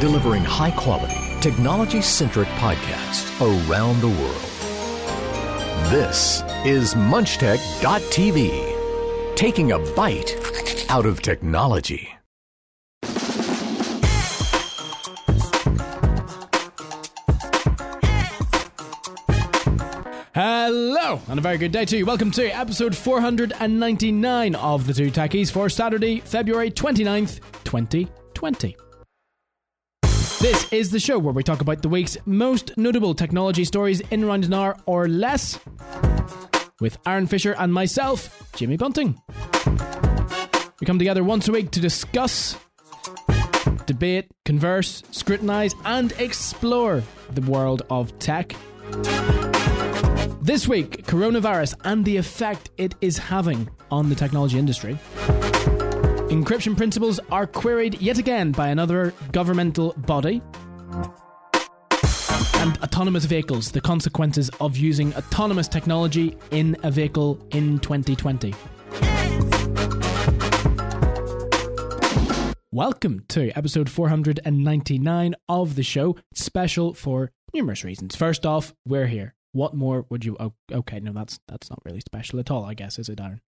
[0.00, 4.40] delivering high quality, technology centric podcasts around the world.
[5.90, 8.46] This is MunchTech.tv,
[9.36, 10.36] taking a bite
[10.88, 12.08] out of technology.
[20.32, 22.06] Hello, and a very good day to you.
[22.06, 28.78] Welcome to episode 499 of The Two Techies for Saturday, February 29th, 2020.
[30.40, 34.24] This is the show where we talk about the week's most notable technology stories in
[34.24, 35.58] around an hour or less
[36.80, 39.20] with Aaron Fisher and myself, Jimmy Bunting.
[40.80, 42.56] We come together once a week to discuss,
[43.84, 48.56] debate, converse, scrutinize, and explore the world of tech.
[50.40, 54.98] This week, coronavirus and the effect it is having on the technology industry.
[56.30, 60.40] Encryption principles are queried yet again by another governmental body.
[62.54, 68.54] And autonomous vehicles, the consequences of using autonomous technology in a vehicle in 2020.
[72.70, 78.14] Welcome to episode 499 of the show, special for numerous reasons.
[78.14, 79.34] First off, we're here.
[79.50, 80.36] What more would you?
[80.38, 82.64] Oh, okay, no, that's that's not really special at all.
[82.64, 83.40] I guess is it, Aaron?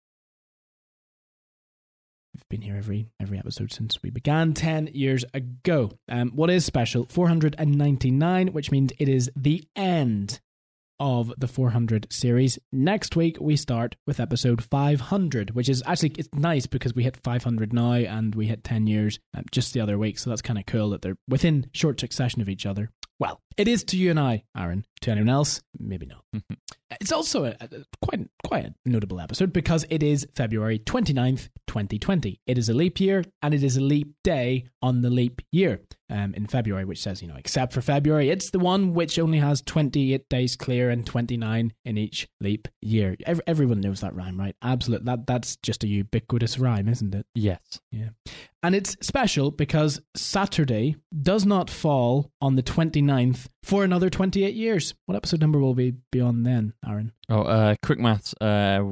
[2.34, 5.92] We've been here every every episode since we began ten years ago.
[6.08, 7.06] Um, what is special?
[7.11, 10.41] Four hundred and ninety nine, which means it is the end
[11.00, 12.60] of the 400 series.
[12.70, 17.16] Next week we start with episode 500, which is actually it's nice because we hit
[17.25, 20.16] 500 now and we hit 10 years um, just the other week.
[20.16, 22.88] So that's kind of cool that they're within short succession of each other.
[23.19, 24.84] Well, it is to you and I, Aaron.
[25.03, 26.25] To anyone else, maybe not.
[27.00, 27.69] it's also a, a,
[28.03, 32.41] quite quite a notable episode because it is February 29th, 2020.
[32.47, 35.81] It is a leap year and it is a leap day on the leap year
[36.11, 39.39] um, in February, which says, you know, except for February, it's the one which only
[39.39, 43.16] has 28 days clear and 29 in each leap year.
[43.25, 44.54] Every, everyone knows that rhyme, right?
[44.62, 45.04] Absolute.
[45.04, 47.27] That that's just a ubiquitous rhyme, isn't it?
[47.34, 47.81] Yes.
[47.91, 48.10] Yeah.
[48.62, 54.91] And it's special because Saturday does not fall on the 29th for another 28 years.
[55.06, 57.12] What episode number will we be on then, Aaron?
[57.28, 58.34] Oh, uh, quick maths.
[58.41, 58.83] Uh,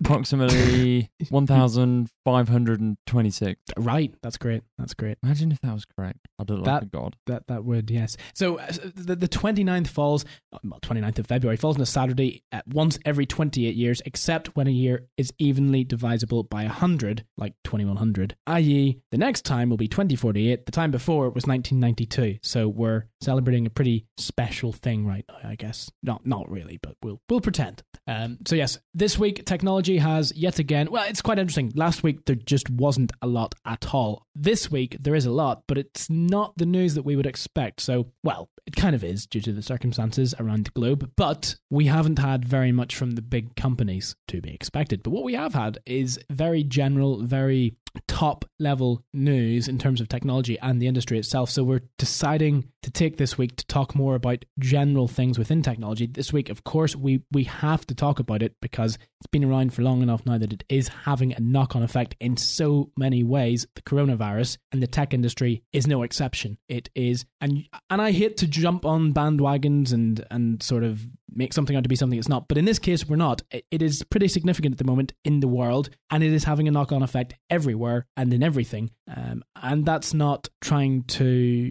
[0.00, 3.60] approximately 1,526.
[3.76, 4.14] Right.
[4.22, 4.62] That's great.
[4.78, 5.18] That's great.
[5.22, 6.18] Imagine if that was correct.
[6.38, 7.16] I'd look like a god.
[7.26, 8.16] That that would, yes.
[8.34, 10.24] So uh, the, the 29th falls,
[10.64, 14.66] well, 29th of February falls on a Saturday at once every 28 years, except when
[14.66, 19.88] a year is evenly divisible by 100, like 2100, i.e., the next time will be
[19.88, 20.66] 2048.
[20.66, 22.38] The time before was 1992.
[22.42, 25.90] So we're celebrating a pretty special thing right now, I guess.
[26.02, 27.65] Not not really, but we'll we'll pretend.
[28.08, 30.90] Um, so yes, this week technology has yet again.
[30.90, 31.72] Well, it's quite interesting.
[31.74, 34.26] Last week there just wasn't a lot at all.
[34.34, 37.80] This week there is a lot, but it's not the news that we would expect.
[37.80, 41.86] So well, it kind of is due to the circumstances around the globe, but we
[41.86, 45.02] haven't had very much from the big companies to be expected.
[45.02, 47.76] But what we have had is very general, very
[48.08, 51.50] top level news in terms of technology and the industry itself.
[51.50, 56.06] So we're deciding to take this week to talk more about general things within technology.
[56.06, 59.72] This week, of course, we we have to talk about it because it's been around
[59.72, 63.22] for long enough now that it is having a knock on effect in so many
[63.22, 63.66] ways.
[63.74, 66.58] The coronavirus and the tech industry is no exception.
[66.68, 71.06] It is and and I hate to jump on bandwagons and and sort of
[71.36, 72.48] make something out to be something it's not.
[72.48, 73.42] But in this case, we're not.
[73.50, 76.68] It, it is pretty significant at the moment in the world, and it is having
[76.68, 78.90] a knock on effect everywhere and in everything.
[79.14, 81.70] Um, and that's not trying to,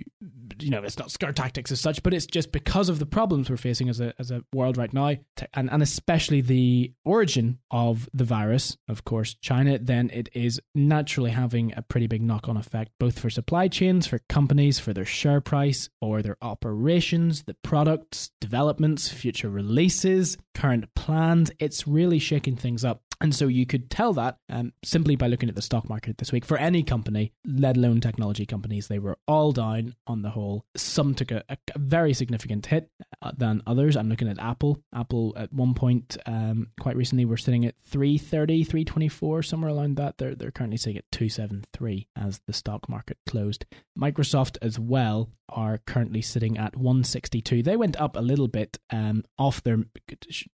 [0.60, 3.50] you know, it's not scare tactics as such, but it's just because of the problems
[3.50, 5.16] we're facing as a, as a world right now,
[5.54, 11.32] and, and especially the origin of the virus, of course, China, then it is naturally
[11.32, 15.06] having a pretty big knock on effect, both for supply chains, for companies, for their
[15.06, 21.52] share price, or their operations, the products, developments, future releases, current plans.
[21.60, 23.02] It's really shaking things up.
[23.22, 26.32] And so you could tell that um, simply by looking at the stock market this
[26.32, 28.88] week for any company, let alone technology companies.
[28.88, 30.66] They were all down on the whole.
[30.76, 32.90] Some took a, a very significant hit
[33.22, 33.96] uh, than others.
[33.96, 34.82] I'm looking at Apple.
[34.94, 40.18] Apple at one point, um, quite recently, we're sitting at 330, 324, somewhere around that.
[40.18, 43.66] They're, they're currently sitting at 273 as the stock market closed.
[43.98, 47.64] Microsoft as well are currently sitting at 162.
[47.64, 49.78] They went up a little bit um, off their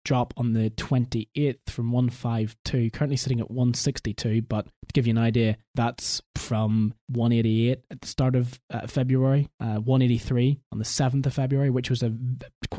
[0.05, 1.93] drop on the 28th from
[2.51, 4.43] 152, currently sitting at 162.
[4.43, 9.49] But to give you an idea, that's from 188 at the start of uh, February,
[9.61, 12.13] uh, 183 on the 7th of February, which was a,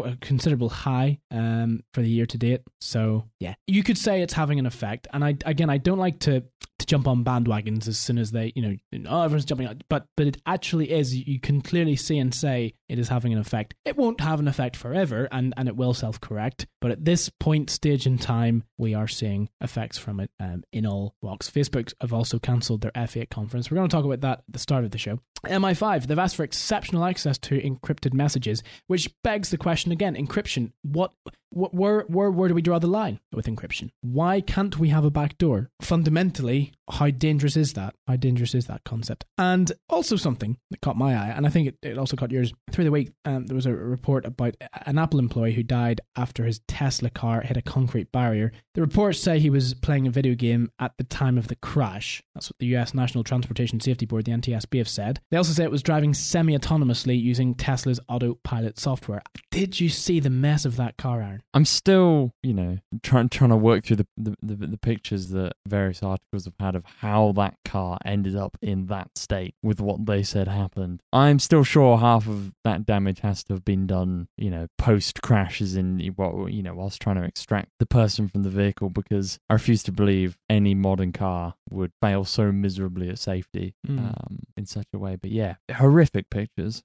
[0.03, 2.62] a considerable high um, for the year to date.
[2.79, 5.07] So, yeah, you could say it's having an effect.
[5.13, 6.44] And I again, I don't like to
[6.81, 8.75] to jump on bandwagons as soon as they, you know,
[9.10, 9.81] oh, everyone's jumping on.
[9.89, 11.16] But but it actually is.
[11.16, 13.74] You can clearly see and say it is having an effect.
[13.86, 16.68] It won't have an effect forever, and and it will self correct.
[16.81, 20.86] But at this point stage in time, we are seeing effects from it um, in
[20.86, 21.50] all walks.
[21.50, 23.69] Facebook have also cancelled their F8 conference.
[23.69, 25.19] We're going to talk about that at the start of the show.
[25.45, 30.71] MI5, they've asked for exceptional access to encrypted messages, which begs the question again: encryption.
[30.83, 31.13] What
[31.51, 33.89] where, where, where do we draw the line with encryption?
[34.01, 35.69] Why can't we have a backdoor?
[35.81, 37.95] Fundamentally, how dangerous is that?
[38.07, 39.25] How dangerous is that concept?
[39.38, 42.53] And also something that caught my eye, and I think it, it also caught yours
[42.71, 43.11] through the week.
[43.25, 44.55] Um, there was a report about
[44.85, 48.51] an Apple employee who died after his Tesla car hit a concrete barrier.
[48.73, 52.21] The reports say he was playing a video game at the time of the crash.
[52.35, 55.19] That's what the US National Transportation Safety Board, the NTSB, have said.
[55.31, 59.21] They also say it was driving semi autonomously using Tesla's autopilot software.
[59.49, 61.44] Did you see the mess of that car, Aaron?
[61.53, 65.53] I'm still, you know, trying trying to work through the, the, the, the pictures that
[65.67, 70.06] various articles have had of how that car ended up in that state with what
[70.06, 71.01] they said happened.
[71.13, 75.22] I'm still sure half of that damage has to have been done, you know, post
[75.22, 79.39] crashes in what you know, whilst trying to extract the person from the vehicle because
[79.50, 84.00] I refuse to believe any modern car would fail so miserably at safety mm.
[84.00, 85.16] um, in such a way.
[85.16, 86.83] But yeah, horrific pictures.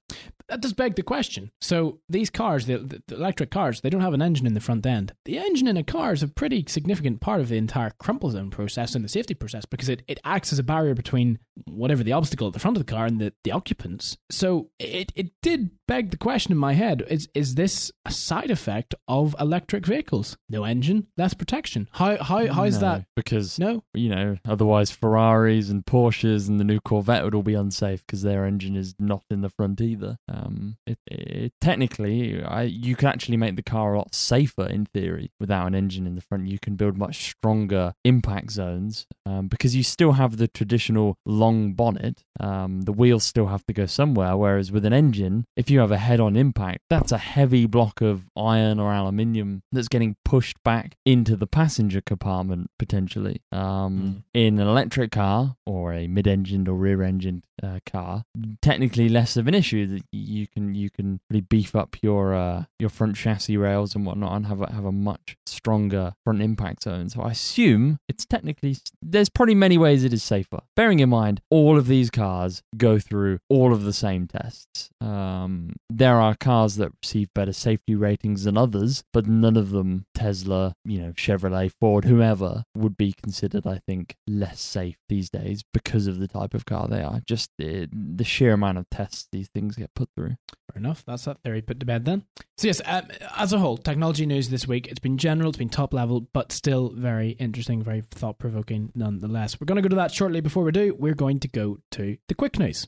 [0.49, 1.51] That does beg the question.
[1.59, 4.85] So these cars, the, the electric cars, they don't have an engine in the front
[4.85, 5.13] end.
[5.25, 8.49] The engine in a car is a pretty significant part of the entire crumple zone
[8.49, 12.11] process and the safety process because it, it acts as a barrier between whatever the
[12.11, 14.17] obstacle at the front of the car and the, the occupants.
[14.29, 18.51] So it, it did beg the question in my head is is this a side
[18.51, 20.37] effect of electric vehicles?
[20.49, 21.89] No engine, less protection.
[21.93, 23.05] How how how is no, that?
[23.15, 27.53] Because no, you know, otherwise Ferraris and Porsches and the new Corvette would all be
[27.53, 30.17] unsafe because their engine is not in the front either.
[30.27, 34.85] Um, it, it, technically, I, you can actually make the car a lot safer in
[34.85, 36.47] theory without an engine in the front.
[36.47, 41.73] You can build much stronger impact zones um, because you still have the traditional long
[41.73, 42.23] bonnet.
[42.39, 45.81] Um, the wheels still have to go somewhere, whereas with an engine, if you you
[45.81, 50.15] have a head on impact, that's a heavy block of iron or aluminium that's getting
[50.25, 53.43] pushed back into the passenger compartment potentially.
[53.51, 53.61] Um,
[54.01, 54.23] mm.
[54.33, 58.23] In an electric car or a mid engined or rear engined uh, car,
[58.59, 62.63] technically less of an issue that you can you can really beef up your uh,
[62.79, 66.83] your front chassis rails and whatnot and have a, have a much stronger front impact
[66.83, 67.09] zone.
[67.09, 70.59] So I assume it's technically there's probably many ways it is safer.
[70.75, 74.89] Bearing in mind all of these cars go through all of the same tests.
[75.01, 80.05] Um, there are cars that receive better safety ratings than others, but none of them,
[80.17, 85.63] Tesla, you know, Chevrolet, Ford, whoever, would be considered, I think, less safe these days
[85.73, 87.21] because of the type of car they are.
[87.23, 90.35] Just the, the sheer amount of tests these things get put through.
[90.71, 91.03] Fair enough.
[91.05, 92.23] That's that theory put to bed then.
[92.57, 93.03] So, yes, um,
[93.37, 96.51] as a whole, technology news this week, it's been general, it's been top level, but
[96.51, 99.61] still very interesting, very thought provoking nonetheless.
[99.61, 100.41] We're going to go to that shortly.
[100.41, 102.87] Before we do, we're going to go to the quick news.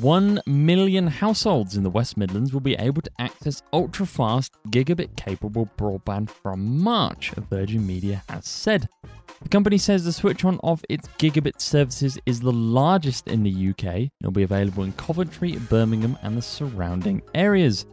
[0.00, 5.16] 1 million households in the West Midlands will be able to access ultra fast, gigabit
[5.16, 8.88] capable broadband from March, Virgin Media has said.
[9.42, 13.70] The company says the switch on of its gigabit services is the largest in the
[13.70, 17.86] UK and will be available in Coventry, Birmingham, and the surrounding areas.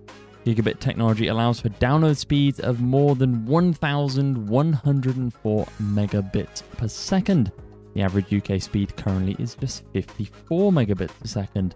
[0.46, 7.52] Gigabit technology allows for download speeds of more than 1,104 megabits per second.
[7.94, 11.76] The average UK speed currently is just 54 megabits per second.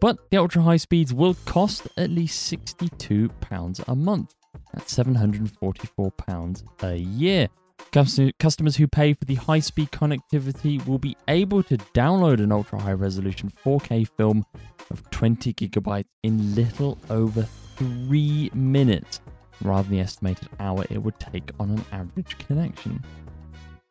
[0.00, 4.34] But the ultra high speeds will cost at least £62 a month.
[4.72, 7.48] That's £744 a year.
[7.92, 12.80] Customers who pay for the high speed connectivity will be able to download an ultra
[12.80, 14.44] high resolution 4K film
[14.90, 17.46] of 20 gigabytes in little over
[17.76, 19.20] three minutes,
[19.62, 23.02] rather than the estimated hour it would take on an average connection.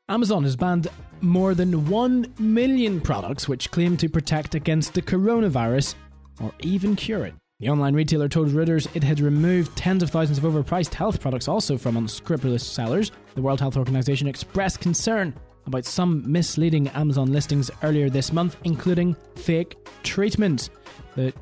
[0.09, 0.87] Amazon has banned
[1.21, 5.95] more than 1 million products which claim to protect against the coronavirus
[6.41, 7.33] or even cure it.
[7.59, 11.47] The online retailer told Reuters it had removed tens of thousands of overpriced health products
[11.47, 13.11] also from unscrupulous sellers.
[13.35, 15.33] The World Health Organization expressed concern
[15.67, 20.71] about some misleading Amazon listings earlier this month, including fake treatments.
[21.15, 21.33] The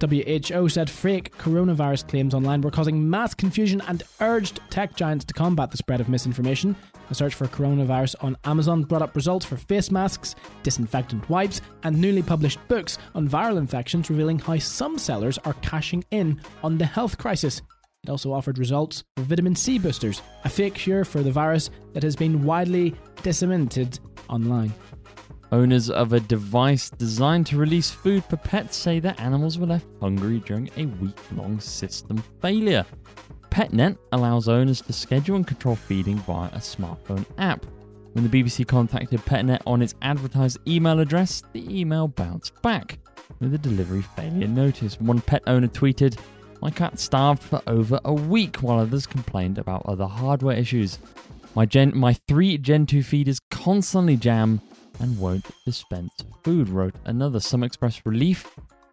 [0.51, 5.33] WHO said fake coronavirus claims online were causing mass confusion and urged tech giants to
[5.33, 6.75] combat the spread of misinformation.
[7.11, 11.99] A search for coronavirus on Amazon brought up results for face masks, disinfectant wipes, and
[11.99, 16.85] newly published books on viral infections, revealing how some sellers are cashing in on the
[16.85, 17.61] health crisis.
[18.03, 22.03] It also offered results for vitamin C boosters, a fake cure for the virus that
[22.03, 23.99] has been widely disseminated
[24.29, 24.73] online.
[25.51, 29.87] Owners of a device designed to release food for pets say that animals were left
[29.99, 32.85] hungry during a week long system failure.
[33.49, 37.65] PetNet allows owners to schedule and control feeding via a smartphone app.
[38.13, 42.99] When the BBC contacted Petnet on its advertised email address, the email bounced back
[43.39, 44.99] with a delivery failure notice.
[45.01, 46.19] One pet owner tweeted,
[46.61, 50.99] My cat starved for over a week, while others complained about other hardware issues.
[51.55, 54.61] My, gen- my three Gen 2 feeders constantly jam
[54.99, 56.13] and won't dispense
[56.43, 57.39] food, wrote another.
[57.39, 58.47] Some expressed relief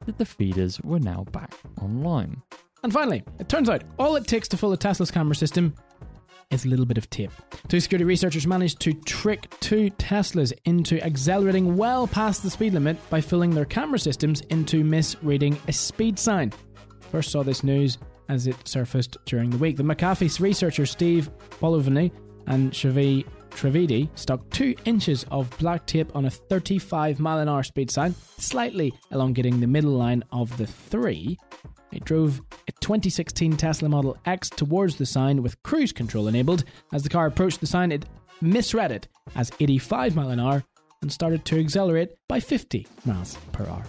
[0.07, 2.43] that the feeders were now back online.
[2.83, 5.75] And finally, it turns out all it takes to fool a Tesla's camera system
[6.51, 7.33] is a little bit of tape.
[7.69, 12.97] Two security researchers managed to trick two Teslas into accelerating well past the speed limit
[13.11, 16.53] by fooling their camera systems into misreading a speed sign.
[17.11, 17.99] First saw this news
[18.29, 19.77] as it surfaced during the week.
[19.77, 22.13] The McAfee researchers Steve Povolny
[22.47, 27.63] and Shavi Trivedi stuck two inches of black tape on a 35 mile an hour
[27.63, 31.39] speed sign, slightly elongating the middle line of the three.
[31.91, 36.65] It drove a 2016 Tesla Model X towards the sign with cruise control enabled.
[36.93, 38.05] As the car approached the sign, it
[38.43, 40.63] misread it as 85 mile an hour
[41.01, 43.85] and started to accelerate by 50 miles per hour.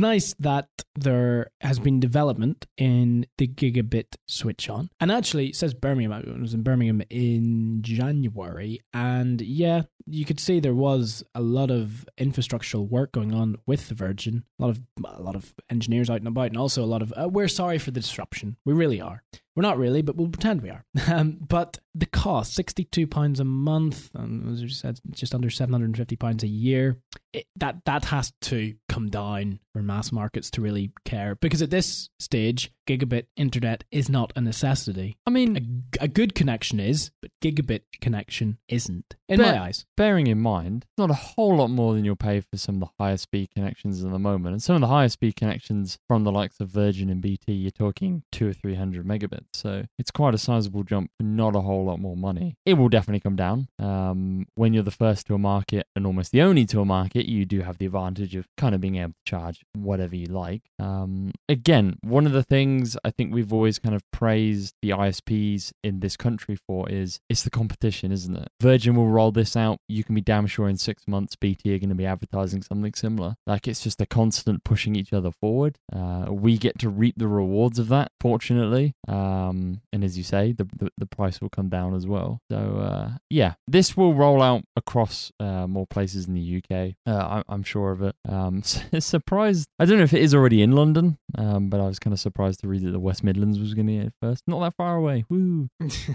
[0.00, 4.88] Nice that there has been development in the gigabit switch on.
[4.98, 6.12] And actually, it says Birmingham.
[6.12, 8.80] I was in Birmingham in January.
[8.94, 13.88] And yeah, you could see there was a lot of infrastructural work going on with
[13.88, 14.44] the Virgin.
[14.58, 17.12] A lot of a lot of engineers out and about, and also a lot of
[17.20, 18.56] uh, we're sorry for the disruption.
[18.64, 19.22] We really are.
[19.56, 20.84] We're not really, but we'll pretend we are.
[21.10, 26.46] Um, but the cost, £62 a month, and as you said, just under £750 a
[26.46, 26.98] year,
[27.32, 31.36] it, that, that has to come down for mass markets to really care.
[31.36, 35.16] Because at this stage, gigabit internet is not a necessity.
[35.24, 39.86] I mean, a, a good connection is, but gigabit connection isn't, in my eyes.
[39.96, 42.88] Bearing in mind, not a whole lot more than you'll pay for some of the
[42.98, 44.54] higher speed connections at the moment.
[44.54, 47.70] And some of the higher speed connections from the likes of Virgin and BT, you're
[47.70, 49.46] talking two or three hundred megabits.
[49.54, 52.56] So it's quite a sizable jump for not a whole lot more money.
[52.66, 53.68] It will definitely come down.
[53.78, 57.26] Um, when you're the first to a market and almost the only to a market,
[57.26, 60.62] you do have the advantage of kind of being able to charge whatever you like.
[60.78, 65.72] Um, again, one of the things I think we've always kind of praised the ISPs
[65.82, 68.48] in this country for is it's the competition, isn't it?
[68.60, 69.78] Virgin will roll this out.
[69.88, 72.94] You can be damn sure in six months BT are going to be advertising something
[72.94, 73.36] similar.
[73.46, 75.78] Like it's just a constant pushing each other forward.
[75.92, 78.94] Uh, we get to reap the rewards of that, fortunately.
[79.08, 82.40] Um, and as you say, the, the, the price will come down as well.
[82.50, 86.94] So uh, yeah, this will roll out across uh, more places in the UK.
[87.06, 88.14] Uh, I, am sure of it.
[88.28, 88.62] Um,
[88.98, 89.68] surprised.
[89.78, 92.20] I don't know if it is already in London, um, but I was kind of
[92.20, 94.42] surprised to read that the West Midlands was going to get it first.
[94.46, 95.24] Not that far away.
[95.28, 95.68] Woo.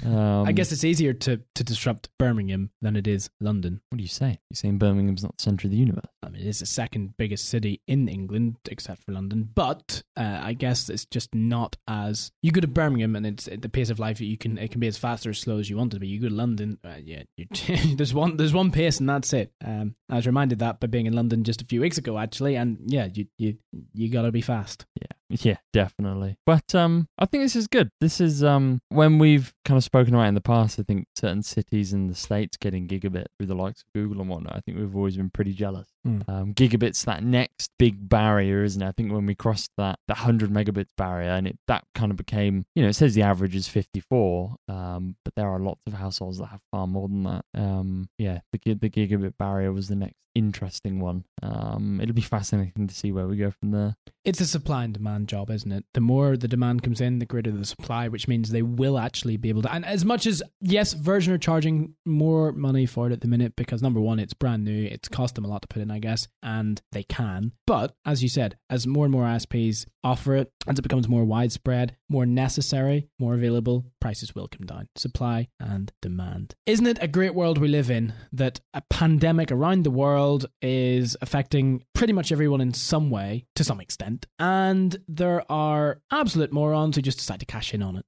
[0.04, 3.82] Um, I guess it's easier to to disrupt Birmingham than it is London.
[3.90, 4.40] What do you say?
[4.50, 6.06] You're saying Birmingham's not the centre of the universe?
[6.24, 9.50] I mean, it is the second biggest city in England, except for London.
[9.54, 13.70] But uh, I guess it's just not as you go to Birmingham and it's the
[13.70, 14.20] pace of life.
[14.22, 16.00] You can it can be as fast or as slow as you want it to
[16.00, 16.08] be.
[16.08, 17.24] You go to London, uh, yeah,
[17.96, 19.52] there's one there's one pace and that's it.
[19.64, 22.45] Um, I was reminded that by being in London just a few weeks ago, actually,
[22.54, 23.58] and yeah, you you
[23.94, 24.86] you gotta be fast.
[25.02, 25.16] Yeah.
[25.30, 26.38] Yeah, definitely.
[26.46, 27.90] But um, I think this is good.
[28.00, 30.80] This is um, when we've kind of spoken about in the past.
[30.80, 34.30] I think certain cities in the states getting gigabit through the likes of Google and
[34.30, 34.56] whatnot.
[34.56, 35.88] I think we've always been pretty jealous.
[36.08, 36.30] Mm.
[36.30, 38.88] Um, gigabit's that next big barrier, isn't it?
[38.88, 42.18] I think when we crossed that the hundred megabits barrier, and it that kind of
[42.18, 45.82] became, you know, it says the average is fifty four, um, but there are lots
[45.88, 47.46] of households that have far more than that.
[47.56, 51.24] Um, yeah, the the gigabit barrier was the next interesting one.
[51.42, 53.96] Um, it'll be fascinating to see where we go from there.
[54.26, 55.86] It's a supply and demand job, isn't it?
[55.94, 59.38] The more the demand comes in, the greater the supply, which means they will actually
[59.38, 59.72] be able to.
[59.72, 63.56] And as much as yes, Virgin are charging more money for it at the minute
[63.56, 66.00] because number one, it's brand new, it's cost them a lot to put in, I
[66.00, 67.52] guess, and they can.
[67.68, 71.26] But as you said, as more and more ISPs offer it, as it becomes more
[71.26, 74.88] widespread, more necessary, more available, prices will come down.
[74.96, 76.56] Supply and demand.
[76.66, 81.16] Isn't it a great world we live in that a pandemic around the world is
[81.22, 86.96] affecting pretty much everyone in some way to some extent, and there are absolute morons
[86.96, 88.06] who just decide to cash in on it.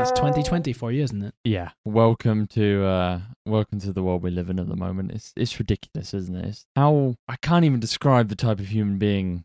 [0.00, 1.34] That's 2020 for you, isn't it?
[1.44, 1.72] Yeah.
[1.84, 5.12] Welcome to uh welcome to the world we live in at the moment.
[5.12, 6.46] It's it's ridiculous, isn't it?
[6.46, 9.44] It's how I can't even describe the type of human being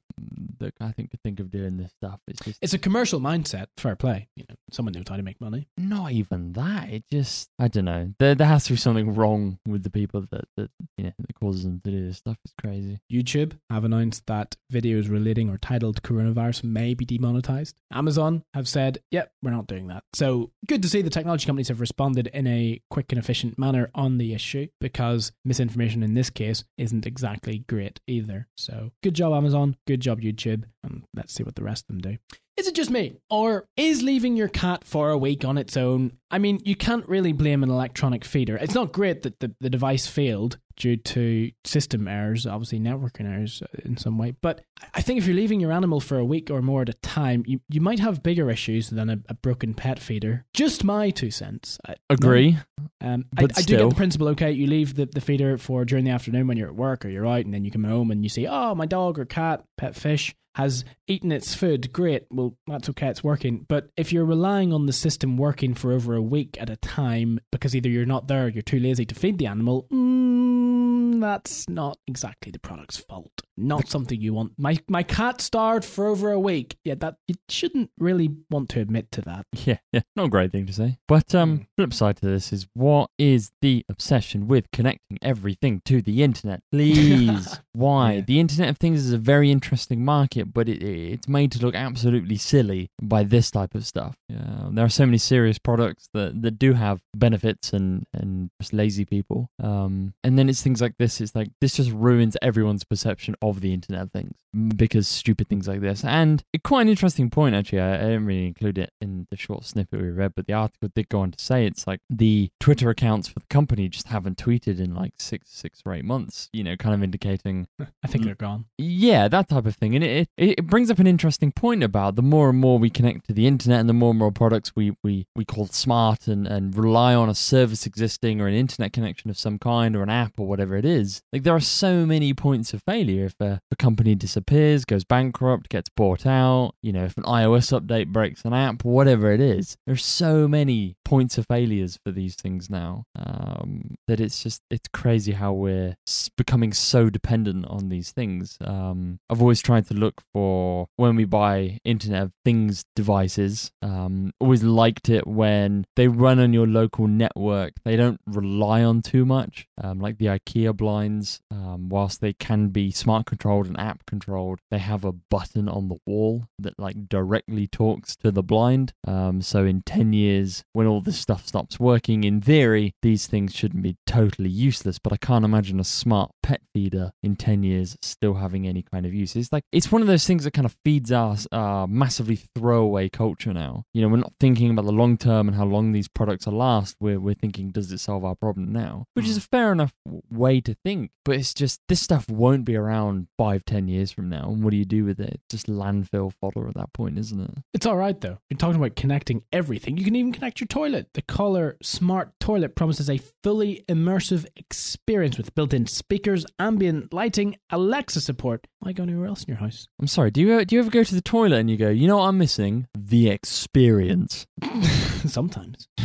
[0.59, 2.21] that I think could think of doing this stuff.
[2.25, 3.65] It's just It's a commercial mindset.
[3.75, 4.29] Fair play.
[4.37, 5.67] You know, someone knows how to make money.
[5.77, 6.89] not even that.
[6.89, 8.13] It just I don't know.
[8.19, 11.35] There there has to be something wrong with the people that that you know that
[11.37, 12.37] causes them to do this stuff.
[12.45, 12.99] It's crazy.
[13.11, 17.81] YouTube have announced that videos relating or titled coronavirus may be demonetized.
[17.91, 21.67] Amazon have said, "Yep, we're not doing that." So good to see the technology companies
[21.67, 26.29] have responded in a quick and efficient manner on the issue because misinformation in this
[26.29, 28.47] case isn't exactly great either.
[28.55, 29.75] So good job, Amazon.
[29.87, 30.65] Good job, YouTube.
[30.83, 32.17] And let's see what the rest of them do.
[32.57, 33.17] Is it just me?
[33.29, 36.17] Or is leaving your cat for a week on its own?
[36.35, 38.57] I mean, you can't really blame an electronic feeder.
[38.57, 43.63] It's not great that the, the device failed due to system errors, obviously networking errors
[43.85, 44.35] in some way.
[44.41, 44.59] But
[44.93, 47.45] I think if you're leaving your animal for a week or more at a time,
[47.47, 50.43] you, you might have bigger issues than a, a broken pet feeder.
[50.53, 51.79] Just my two cents.
[51.87, 52.57] I, Agree.
[52.99, 54.27] um, I, I do get the principle.
[54.27, 57.07] Okay, you leave the, the feeder for during the afternoon when you're at work or
[57.07, 59.63] you're out, and then you come home and you see, oh, my dog or cat,
[59.77, 61.91] pet fish has eaten its food.
[61.91, 62.25] Great.
[62.31, 63.07] Well, that's okay.
[63.07, 63.65] It's working.
[63.67, 67.39] But if you're relying on the system working for over a week at a time
[67.51, 71.69] because either you're not there or you're too lazy to feed the animal, mm, that's
[71.69, 73.41] not exactly the product's fault.
[73.57, 74.53] Not something you want.
[74.57, 76.77] My my cat starved for over a week.
[76.83, 79.45] Yeah, that you shouldn't really want to admit to that.
[79.65, 80.99] Yeah, yeah, not a great thing to say.
[81.07, 86.03] But um, flip side to this is what is the obsession with connecting everything to
[86.03, 86.61] the internet?
[86.71, 88.13] Please, why?
[88.13, 88.21] Yeah.
[88.21, 91.73] The Internet of Things is a very interesting market, but it, it's made to look
[91.73, 94.17] absolutely silly by this type of stuff.
[94.29, 98.73] Yeah, there are so many serious products that, that do have benefits and and just
[98.73, 99.49] lazy people.
[99.63, 101.21] Um, and then it's things like this.
[101.21, 104.35] It's like this just ruins everyone's perception of the Internet of Things
[104.75, 106.03] because stupid things like this.
[106.03, 107.81] And quite an interesting point, actually.
[107.81, 111.09] I, didn't really include it in the short snippet we read, but the article did
[111.09, 114.79] go on to say it's like the Twitter accounts for the company just haven't tweeted
[114.79, 116.49] in like six, six or eight months.
[116.53, 117.67] You know, kind of indicating
[118.03, 118.65] I think they're gone.
[118.77, 119.95] yeah, that type of thing.
[119.95, 122.89] And it, it, it brings up an interesting point about the more and more we
[122.89, 126.27] connect to the internet and the more and more products we, we, we call smart
[126.27, 130.03] and, and rely on a service existing or an internet connection of some kind or
[130.03, 131.21] an app or whatever it is.
[131.33, 133.25] Like there are so many points of failure.
[133.25, 137.77] If a, a company disappears, goes bankrupt, gets bought out, you know, if an iOS
[137.77, 142.35] update breaks an app, whatever it is, there's so many points of failures for these
[142.35, 145.95] things now um, that it's just, it's crazy how we're
[146.37, 148.57] becoming so dependent on these things.
[148.61, 153.71] Um, I've always tried to look for when we buy Internet of Things devices.
[153.81, 157.73] Um, always liked it when they run on your local network.
[157.83, 161.41] They don't rely on too much, um, like the IKEA blinds.
[161.51, 165.89] Um, whilst they can be smart controlled and app controlled, they have a button on
[165.89, 168.93] the wall that like directly talks to the blind.
[169.07, 173.53] Um, so in ten years, when all this stuff stops working, in theory, these things
[173.55, 174.99] shouldn't be totally useless.
[174.99, 179.03] But I can't imagine a smart pet feeder in 10 years still having any kind
[179.03, 179.35] of use.
[179.35, 183.09] It's like, it's one of those things that kind of feeds our uh, massively throwaway
[183.09, 183.83] culture now.
[183.95, 186.53] You know, we're not thinking about the long term and how long these products will
[186.53, 186.97] last.
[186.99, 189.05] We're, we're thinking, does it solve our problem now?
[189.15, 189.91] Which is a fair enough
[190.29, 191.09] way to think.
[191.23, 194.49] But it's just, this stuff won't be around five, ten years from now.
[194.49, 195.41] And what do you do with it?
[195.49, 197.63] Just landfill fodder at that point, isn't it?
[197.73, 198.37] It's all right though.
[198.51, 199.97] You're talking about connecting everything.
[199.97, 201.07] You can even connect your toilet.
[201.15, 208.19] The Kohler Smart Toilet promises a fully immersive experience with built-in speakers, ambient lighting, Alexa
[208.19, 208.65] support.
[208.79, 209.87] Why go anywhere else in your house?
[210.01, 212.07] I'm sorry, do you, do you ever go to the toilet and you go, you
[212.07, 212.87] know what I'm missing?
[212.97, 214.45] The experience.
[215.25, 215.87] Sometimes.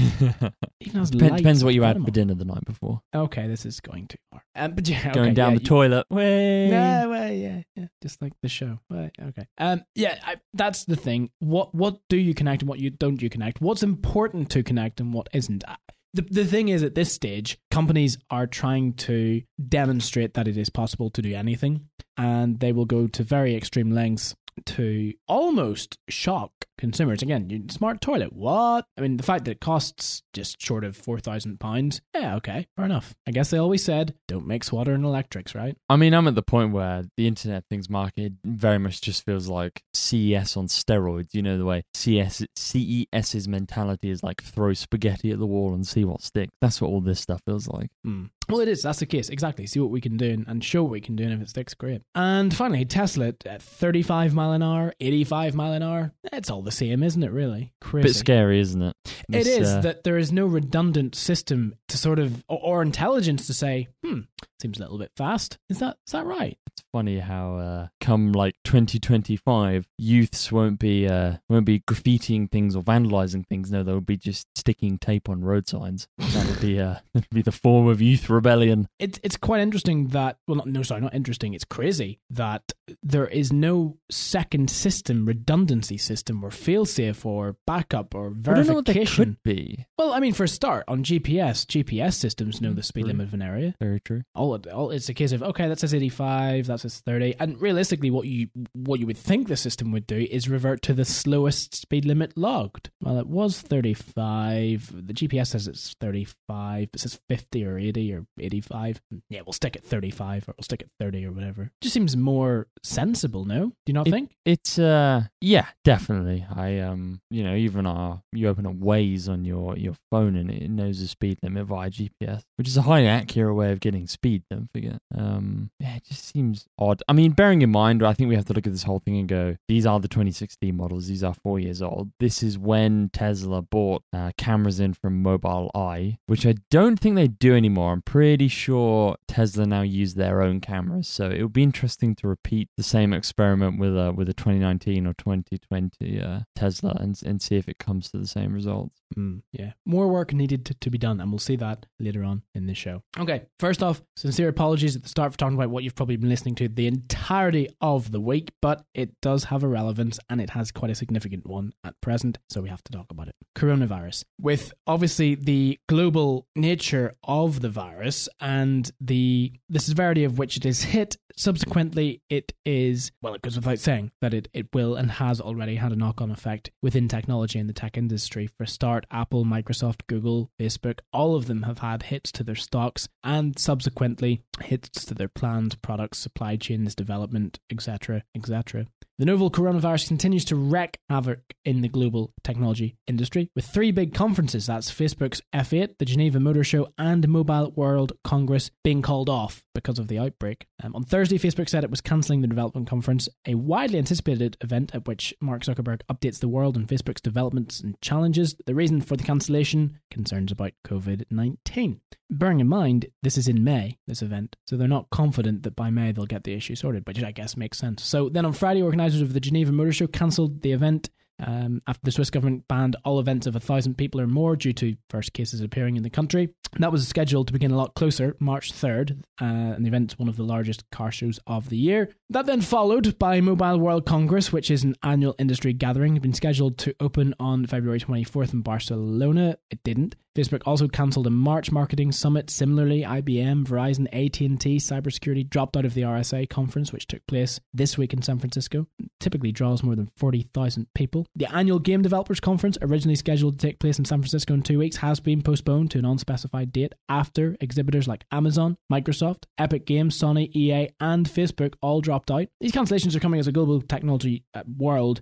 [0.81, 3.01] Even has Dep- depends what you had for dinner the night before.
[3.15, 4.43] Okay, this is going too far.
[4.55, 6.07] Um, but yeah, Going down yeah, the you- toilet.
[6.11, 6.69] Way.
[6.69, 8.79] Yeah, well, yeah, yeah, just like the show.
[8.91, 9.47] Right, okay.
[9.59, 11.31] Um, yeah, I, that's the thing.
[11.41, 13.61] What what do you connect and what you don't you connect?
[13.61, 15.65] What's important to connect and what isn't?
[15.69, 15.77] Uh,
[16.13, 20.71] The the thing is, at this stage, companies are trying to demonstrate that it is
[20.71, 24.35] possible to do anything, and they will go to very extreme lengths
[24.67, 27.23] to almost shock consumers.
[27.23, 28.33] Again, smart toilet.
[28.33, 28.87] What?
[28.97, 32.01] I mean, the fact that it costs just short of four thousand pounds.
[32.15, 33.15] Yeah, okay, fair enough.
[33.27, 35.77] I guess they always said don't mix water and electrics, right?
[35.89, 39.49] I mean, I'm at the point where the Internet Things market very much just feels
[39.49, 41.33] like CES on steroids.
[41.33, 45.87] You know, the way CS, CES's mentality is like throw spaghetti at the wall and
[45.87, 46.53] see what sticks.
[46.61, 47.91] That's what all this stuff feels like.
[48.07, 48.31] Mm.
[48.51, 48.83] Well, it is.
[48.83, 49.29] That's the case.
[49.29, 49.67] Exactly.
[49.67, 51.25] See what we can do and, show what we can do.
[51.25, 52.03] And if it sticks, great.
[52.15, 56.13] And finally, Tesla at 35 mile an hour, 85 mile an hour.
[56.33, 57.73] It's all the same, isn't it, really?
[57.81, 58.09] Crazy.
[58.09, 58.97] Bit scary, isn't it?
[59.29, 62.83] It This, is uh, that there is no redundant system to sort of, or, or
[62.83, 64.21] intelligence to say, hmm,
[64.61, 65.59] seems a little bit fast.
[65.69, 66.57] Is that is that right?
[66.67, 72.77] It's funny how uh, come like 2025, youths won't be uh, won't be graffitiing things
[72.77, 73.73] or vandalizing things.
[73.73, 76.07] No, they'll be just sticking tape on road signs.
[76.19, 78.89] That would be uh, that would be the form of youth rebellion.
[78.99, 81.55] It's it's quite interesting that well, not, no, sorry, not interesting.
[81.55, 82.73] It's crazy that
[83.03, 88.75] there is no second system, redundancy system, or failsafe, or backup, or I don't know
[88.75, 89.25] what verification.
[89.25, 89.87] could be.
[89.99, 93.09] Well, I mean, for a start, on GPS, GPS systems know the speed True.
[93.09, 93.75] limit of an area.
[93.81, 94.23] Very true.
[94.35, 97.35] All, it- all it's a case of okay, that says eighty five, that says thirty,
[97.39, 100.95] and realistically, what you what you would think the system would do is revert to
[100.95, 102.91] the slowest speed limit logged.
[103.03, 104.91] Well, it was thirty five.
[105.07, 106.89] The GPS says it's thirty five.
[106.93, 109.01] It says fifty or eighty or eighty five.
[109.29, 111.63] Yeah, we'll stick at thirty five or we'll stick at thirty or whatever.
[111.65, 113.45] It Just seems more sensible.
[113.45, 114.37] No, do you not It- think?
[114.45, 116.47] It's uh yeah, definitely.
[116.55, 120.51] I um you know, even our you open up Waze on your your phone and
[120.51, 124.07] it knows the speed limit via GPS, which is a highly accurate way of getting
[124.07, 124.99] speed, don't forget.
[125.17, 127.03] Um yeah, it just seems odd.
[127.09, 129.19] I mean, bearing in mind I think we have to look at this whole thing
[129.19, 132.11] and go, these are the 2016 models, these are 4 years old.
[132.19, 137.29] This is when Tesla bought uh, cameras in from Mobileye, which I don't think they
[137.29, 137.93] do anymore.
[137.93, 141.09] I'm pretty sure Tesla now use their own cameras.
[141.09, 145.07] So it would be interesting to repeat the same experiment with a with a 2019
[145.07, 149.01] or 2020 uh, Tesla and and see if it comes to the same results.
[149.17, 149.73] Mm, yeah.
[149.85, 152.75] More work needed to, to be done, and we'll see that later on in the
[152.75, 153.03] show.
[153.19, 156.29] Okay, first off, sincere apologies at the start for talking about what you've probably been
[156.29, 160.51] listening to the entirety of the week, but it does have a relevance and it
[160.51, 163.35] has quite a significant one at present, so we have to talk about it.
[163.57, 164.25] Coronavirus.
[164.41, 170.65] With obviously the global nature of the virus and the the severity of which it
[170.65, 175.13] is hit, subsequently it is well, it goes without saying that it, it will and
[175.13, 178.47] has already had a knock on effect within technology and the tech industry.
[178.47, 182.55] For a start, Apple, Microsoft, Google, Facebook, all of them have had hits to their
[182.55, 188.87] stocks and subsequently hits to their planned products, supply chains, development, etc., etc.
[189.21, 194.15] The novel coronavirus continues to wreak havoc in the global technology industry with three big
[194.15, 199.63] conferences that's Facebook's F8, the Geneva Motor Show, and Mobile World Congress being called off
[199.75, 200.67] because of the outbreak.
[200.83, 204.95] Um, on Thursday, Facebook said it was cancelling the development conference, a widely anticipated event
[204.95, 208.57] at which Mark Zuckerberg updates the world on Facebook's developments and challenges.
[208.65, 212.01] The reason for the cancellation concerns about COVID 19.
[212.33, 215.91] Bearing in mind, this is in May, this event, so they're not confident that by
[215.91, 218.05] May they'll get the issue sorted, which I guess makes sense.
[218.05, 221.11] So then on Friday, organisers of the Geneva Motor Show cancelled the event
[221.45, 224.73] um, after the Swiss government banned all events of a thousand people or more due
[224.75, 226.51] to first cases appearing in the country.
[226.79, 230.29] That was scheduled to begin a lot closer, March 3rd, uh, and the event's one
[230.29, 232.11] of the largest car shows of the year.
[232.29, 236.79] That then followed by Mobile World Congress, which is an annual industry gathering, been scheduled
[236.79, 239.57] to open on February 24th in Barcelona.
[239.71, 240.17] It didn't.
[240.37, 242.51] Facebook also cancelled a March marketing summit.
[242.51, 247.99] Similarly, IBM, Verizon, AT&T, cybersecurity dropped out of the RSA conference, which took place this
[247.99, 248.87] week in San Francisco.
[249.19, 251.27] Typically draws more than 40,000 people.
[251.35, 254.79] The annual Game Developers Conference, originally scheduled to take place in San Francisco in two
[254.79, 260.17] weeks, has been postponed to an unspecified date after exhibitors like Amazon, Microsoft, Epic Games,
[260.17, 262.47] Sony, EA, and Facebook all dropped out.
[262.61, 265.21] These cancellations are coming as a global technology uh, world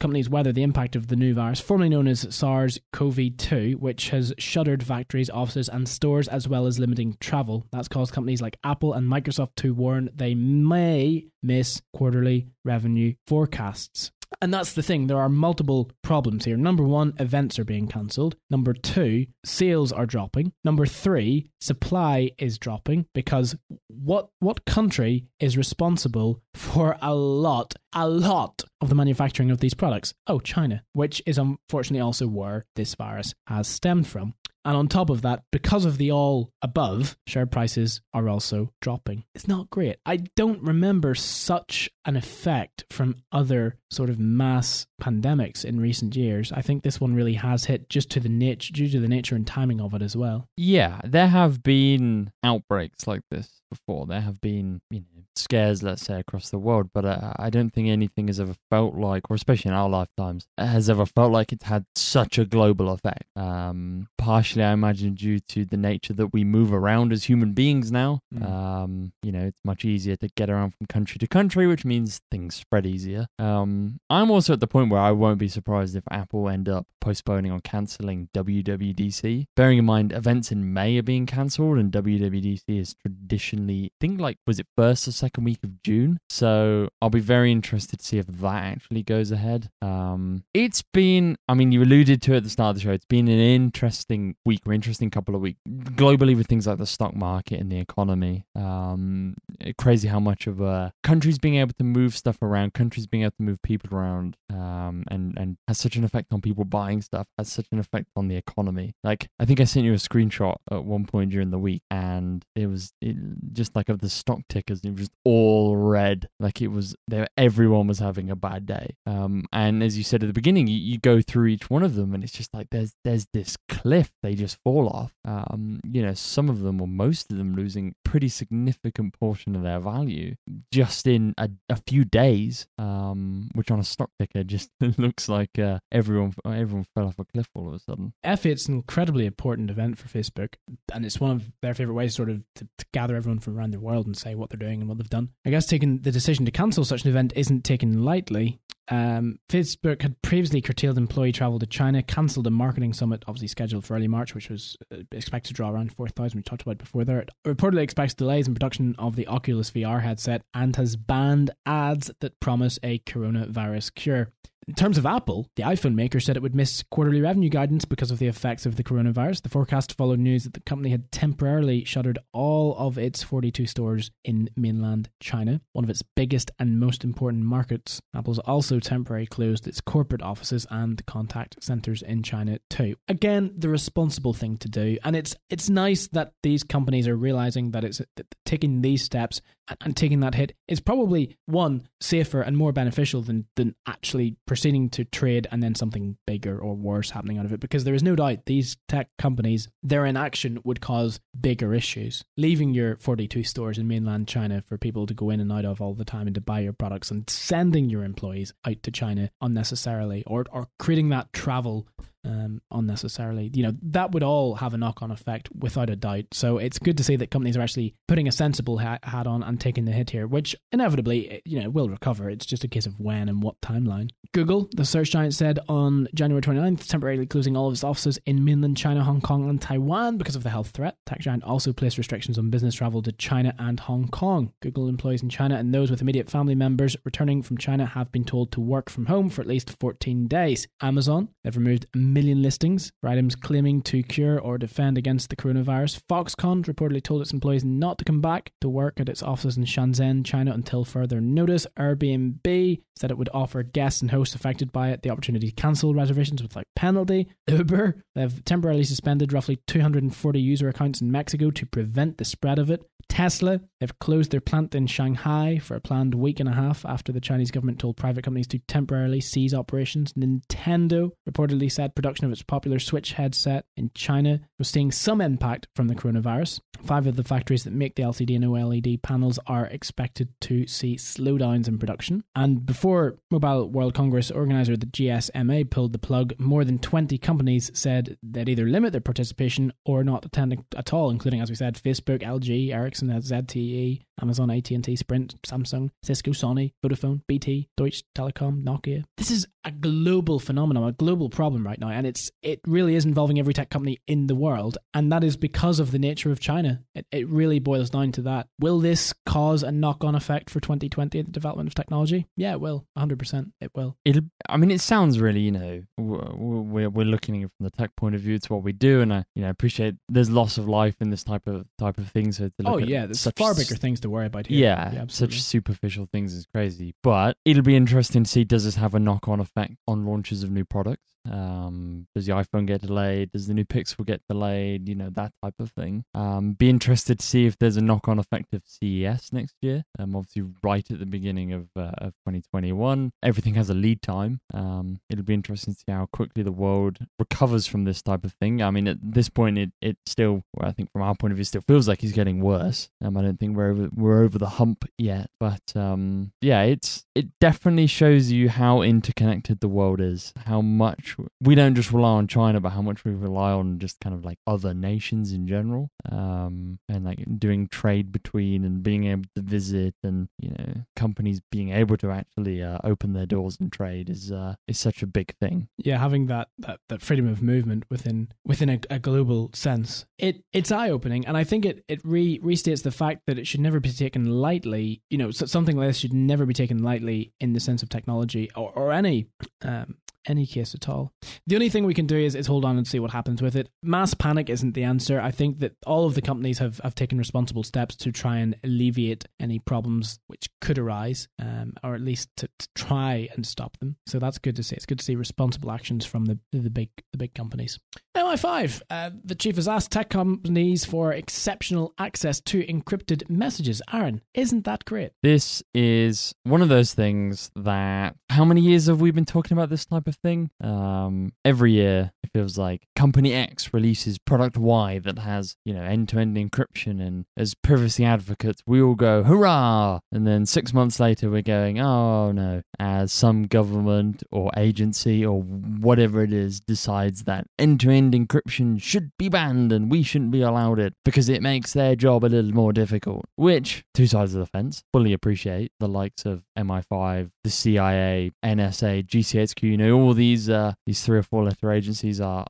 [0.00, 4.10] companies weather the impact of the new virus, formerly known as SARS CoV 2, which
[4.10, 7.66] has shuttered factories, offices, and stores, as well as limiting travel.
[7.72, 14.10] That's caused companies like Apple and Microsoft to warn they may miss quarterly revenue forecasts.
[14.40, 15.06] And that's the thing.
[15.06, 16.58] There are multiple problems here.
[16.58, 18.36] Number one, events are being cancelled.
[18.50, 20.52] Number two, sales are dropping.
[20.62, 23.56] Number three, supply is dropping because
[23.88, 29.72] what what country is responsible for a lot, a lot of the manufacturing of these
[29.72, 30.12] products?
[30.26, 34.34] Oh, China, which is unfortunately also where this virus has stemmed from.
[34.64, 39.24] And on top of that, because of the all above, share prices are also dropping.
[39.34, 39.96] It's not great.
[40.06, 46.52] I don't remember such an effect from other sort of mass pandemics in recent years.
[46.52, 49.36] I think this one really has hit just to the nature due to the nature
[49.36, 50.48] and timing of it as well.
[50.56, 54.06] Yeah, there have been outbreaks like this before.
[54.06, 57.70] There have been, you know, scares, let's say, across the world, but uh, I don't
[57.70, 61.52] think anything has ever felt like, or especially in our lifetimes, has ever felt like
[61.52, 63.24] it's had such a global effect.
[63.36, 67.90] Um, partially, I imagine, due to the nature that we move around as human beings
[67.90, 68.20] now.
[68.34, 68.50] Mm.
[68.50, 72.20] Um, you know, it's much easier to get around from country to country, which means
[72.30, 73.26] things spread easier.
[73.38, 76.86] Um, I'm also at the point where I won't be surprised if Apple end up
[77.00, 79.46] postponing or cancelling WWDC.
[79.56, 84.20] Bearing in mind, events in May are being cancelled, and WWDC is traditionally, I think,
[84.20, 86.18] like, was it first or second week of June?
[86.28, 89.70] So I'll be very interested to see if that actually goes ahead.
[89.80, 92.92] Um, it's been, I mean, you alluded to it at the start of the show,
[92.92, 96.86] it's been an interesting week or interesting couple of weeks globally with things like the
[96.86, 98.44] stock market and the economy.
[98.54, 99.34] Um,
[99.78, 103.32] crazy how much of uh, countries being able to move stuff around, countries being able
[103.32, 107.26] to move people around, um, and and has such an effect on people buying stuff,
[107.38, 108.94] has such an effect on the economy.
[109.04, 112.44] Like I think I sent you a screenshot at one point during the week, and
[112.54, 113.16] it was it,
[113.52, 116.28] just like of the stock tickers, it was all red.
[116.40, 118.96] Like it was there, everyone was having a bad day.
[119.06, 121.94] Um, and as you said at the beginning, you, you go through each one of
[121.94, 125.12] them, and it's just like there's there's this cliff they just fall off.
[125.24, 129.62] Um, you know, some of them or most of them losing pretty significant portion of
[129.62, 130.34] their value
[130.72, 132.66] just in a, a few days.
[132.78, 137.24] Um, which on a stock ticker just looks like uh, everyone everyone fell off a
[137.24, 138.12] cliff all of a sudden.
[138.24, 140.54] F8's an incredibly important event for Facebook,
[140.92, 143.72] and it's one of their favorite ways, sort of, to, to gather everyone from around
[143.72, 145.30] the world and say what they're doing and what they've done.
[145.44, 148.60] I guess taking the decision to cancel such an event isn't taken lightly.
[148.88, 153.84] Um, Facebook had previously curtailed employee travel to China, cancelled a marketing summit, obviously scheduled
[153.84, 156.36] for early March, which was uh, expected to draw around 4,000.
[156.36, 157.20] We talked about before there.
[157.20, 162.10] It reportedly expects delays in production of the Oculus VR headset and has banned ads
[162.20, 164.32] that promise a coronavirus cure.
[164.68, 168.12] In terms of Apple, the iPhone maker said it would miss quarterly revenue guidance because
[168.12, 169.42] of the effects of the coronavirus.
[169.42, 174.12] The forecast followed news that the company had temporarily shuttered all of its 42 stores
[174.24, 178.00] in mainland China, one of its biggest and most important markets.
[178.14, 182.94] Apple's also temporarily closed its corporate offices and contact centers in China too.
[183.08, 187.72] Again, the responsible thing to do, and it's it's nice that these companies are realizing
[187.72, 192.42] that it's that taking these steps and, and taking that hit is probably one safer
[192.42, 197.08] and more beneficial than than actually proceeding to trade and then something bigger or worse
[197.08, 197.60] happening out of it.
[197.60, 202.22] Because there is no doubt these tech companies their inaction would cause bigger issues.
[202.36, 205.80] Leaving your 42 stores in mainland china for people to go in and out of
[205.80, 209.30] all the time and to buy your products and sending your employees out to china
[209.40, 211.88] unnecessarily or or creating that travel
[212.24, 213.50] um, unnecessarily.
[213.52, 216.26] You know, that would all have a knock on effect without a doubt.
[216.32, 219.42] So it's good to see that companies are actually putting a sensible hat, hat on
[219.42, 222.30] and taking the hit here, which inevitably, you know, will recover.
[222.30, 224.10] It's just a case of when and what timeline.
[224.32, 228.44] Google, the search giant, said on January 29th, temporarily closing all of its offices in
[228.44, 230.96] mainland China, Hong Kong, and Taiwan because of the health threat.
[231.06, 234.52] Tech giant also placed restrictions on business travel to China and Hong Kong.
[234.60, 238.24] Google employees in China and those with immediate family members returning from China have been
[238.24, 240.66] told to work from home for at least 14 days.
[240.80, 246.00] Amazon, they've removed million listings for items claiming to cure or defend against the coronavirus.
[246.08, 249.64] Foxconn reportedly told its employees not to come back to work at its offices in
[249.64, 251.66] Shenzhen, China until further notice.
[251.78, 255.94] Airbnb said it would offer guests and hosts affected by it the opportunity to cancel
[255.94, 257.28] reservations without penalty.
[257.48, 262.70] Uber, they've temporarily suspended roughly 240 user accounts in Mexico to prevent the spread of
[262.70, 262.82] it.
[263.12, 267.12] Tesla, they've closed their plant in Shanghai for a planned week and a half after
[267.12, 270.14] the Chinese government told private companies to temporarily cease operations.
[270.14, 275.68] Nintendo reportedly said production of its popular Switch headset in China was seeing some impact
[275.76, 276.60] from the coronavirus.
[276.82, 280.96] Five of the factories that make the LCD and OLED panels are expected to see
[280.96, 282.24] slowdowns in production.
[282.34, 287.70] And before Mobile World Congress organizer the GSMA pulled the plug, more than 20 companies
[287.74, 291.74] said they'd either limit their participation or not attend at all, including, as we said,
[291.74, 299.04] Facebook, LG, Ericsson, ZTE, Amazon, AT&T, Sprint, Samsung, Cisco, Sony, Vodafone, BT, Deutsche Telekom, Nokia.
[299.16, 303.04] This is a global phenomenon, a global problem right now, and it's it really is
[303.04, 306.40] involving every tech company in the world, and that is because of the nature of
[306.40, 306.82] China.
[306.94, 308.48] It, it really boils down to that.
[308.58, 312.26] Will this cause a knock-on effect for 2020 the development of technology?
[312.36, 312.86] Yeah, it will.
[312.98, 313.96] 100% it will.
[314.04, 318.14] It'll, I mean, it sounds really, you know, we're, we're looking from the tech point
[318.14, 318.34] of view.
[318.34, 321.24] It's what we do, and I, you know, appreciate there's loss of life in this
[321.24, 322.32] type of type of thing.
[322.32, 324.58] So oh yeah, there's far bigger things to worry about here.
[324.58, 326.94] Yeah, yeah such superficial things is crazy.
[327.02, 329.51] But it'll be interesting to see does this have a knock-on effect
[329.86, 331.14] on launches of new products?
[331.30, 333.32] Um, does the iPhone get delayed?
[333.32, 334.88] Does the new Pixel get delayed?
[334.88, 336.04] You know that type of thing.
[336.14, 339.84] Um, be interested to see if there's a knock-on effect of CES next year.
[339.98, 344.40] Um, obviously right at the beginning of uh, of 2021, everything has a lead time.
[344.52, 348.32] Um, it'll be interesting to see how quickly the world recovers from this type of
[348.34, 348.62] thing.
[348.62, 351.36] I mean, at this point, it it still, well, I think from our point of
[351.36, 352.90] view, still feels like it's getting worse.
[353.02, 357.04] Um, I don't think we're over we're over the hump yet, but um, yeah, it's
[357.14, 362.10] it definitely shows you how interconnected the world is, how much we don't just rely
[362.10, 365.46] on China, but how much we rely on just kind of like other nations in
[365.46, 370.84] general, um, and like doing trade between and being able to visit and you know
[370.96, 375.02] companies being able to actually uh, open their doors and trade is uh, is such
[375.02, 375.68] a big thing.
[375.78, 380.44] Yeah, having that that, that freedom of movement within within a, a global sense, it
[380.52, 383.60] it's eye opening, and I think it it re- restates the fact that it should
[383.60, 385.02] never be taken lightly.
[385.10, 388.50] You know, something like this should never be taken lightly in the sense of technology
[388.54, 389.26] or, or any
[389.62, 391.12] um, any case at all.
[391.46, 393.56] The only thing we can do is, is hold on and see what happens with
[393.56, 393.68] it.
[393.82, 395.20] Mass panic isn't the answer.
[395.20, 398.56] I think that all of the companies have, have taken responsible steps to try and
[398.64, 403.78] alleviate any problems which could arise, um, or at least to, to, try and stop
[403.78, 403.96] them.
[404.06, 404.76] So that's good to see.
[404.76, 407.78] It's good to see responsible actions from the the big the big companies.
[408.16, 413.80] MI5, uh, the chief has asked tech companies for exceptional access to encrypted messages.
[413.92, 415.12] Aaron, isn't that great?
[415.22, 418.16] This is one of those things that.
[418.30, 420.50] How many years have we been talking about this type of thing?
[420.62, 425.82] Um, every year, it feels like company X releases product Y that has, you know,
[425.82, 427.00] end to end encryption.
[427.00, 430.00] And as privacy advocates, we all go, hurrah!
[430.10, 435.42] And then six months later, we're going, oh no, as some government or agency or
[435.42, 440.30] whatever it is decides that end to end encryption should be banned and we shouldn't
[440.30, 443.24] be allowed it because it makes their job a little more difficult.
[443.36, 449.06] Which, two sides of the fence, fully appreciate the likes of MI5, the CIA, NSA,
[449.06, 452.46] GCHQ, you know, all these uh, these three or four letter agencies are,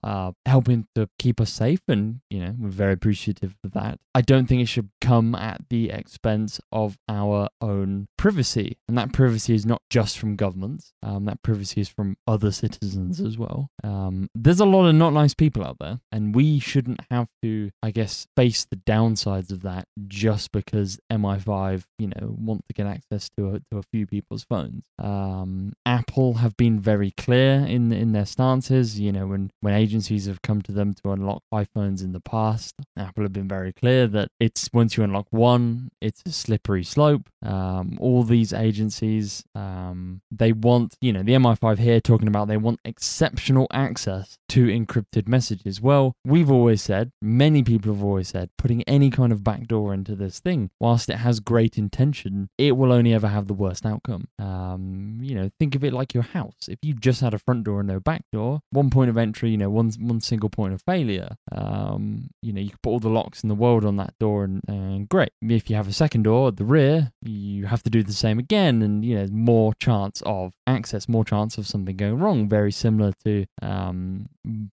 [0.46, 3.98] helping to keep us safe and, you know, we're very appreciative of that.
[4.14, 8.76] I don't think it should come at the expense of our own privacy.
[8.88, 13.20] And that privacy is not just from governments, um, that privacy is from other citizens
[13.20, 13.70] as well.
[13.84, 17.70] Um, there's a lot of not nice people out there, and we shouldn't have to,
[17.82, 22.86] I guess, face the downsides of that just because MI5, you know, want to get
[22.86, 24.82] access to a, to a few people's phones.
[24.98, 28.98] Um, Apple have been very clear in in their stances.
[28.98, 32.74] You know, when when agencies have come to them to unlock iPhones in the past,
[32.96, 37.28] Apple have been very clear that it's once you unlock one, it's a slippery slope.
[37.44, 42.57] Um, all these agencies, um, they want, you know, the MI5 here talking about they
[42.57, 45.81] want exceptional access to encrypted messages.
[45.81, 50.14] Well, we've always said, many people have always said, putting any kind of backdoor into
[50.14, 54.28] this thing, whilst it has great intention, it will only ever have the worst outcome.
[54.38, 56.68] Um, you know, think of it like your house.
[56.68, 59.50] If you just had a front door and no back door, one point of entry,
[59.50, 61.36] you know, one one single point of failure.
[61.50, 64.44] Um, you know, you could put all the locks in the world on that door,
[64.44, 65.30] and, and great.
[65.42, 68.38] If you have a second door at the rear, you have to do the same
[68.38, 72.48] again, and you know, more chance of access, more chance of something going wrong.
[72.48, 74.26] Very similar to um,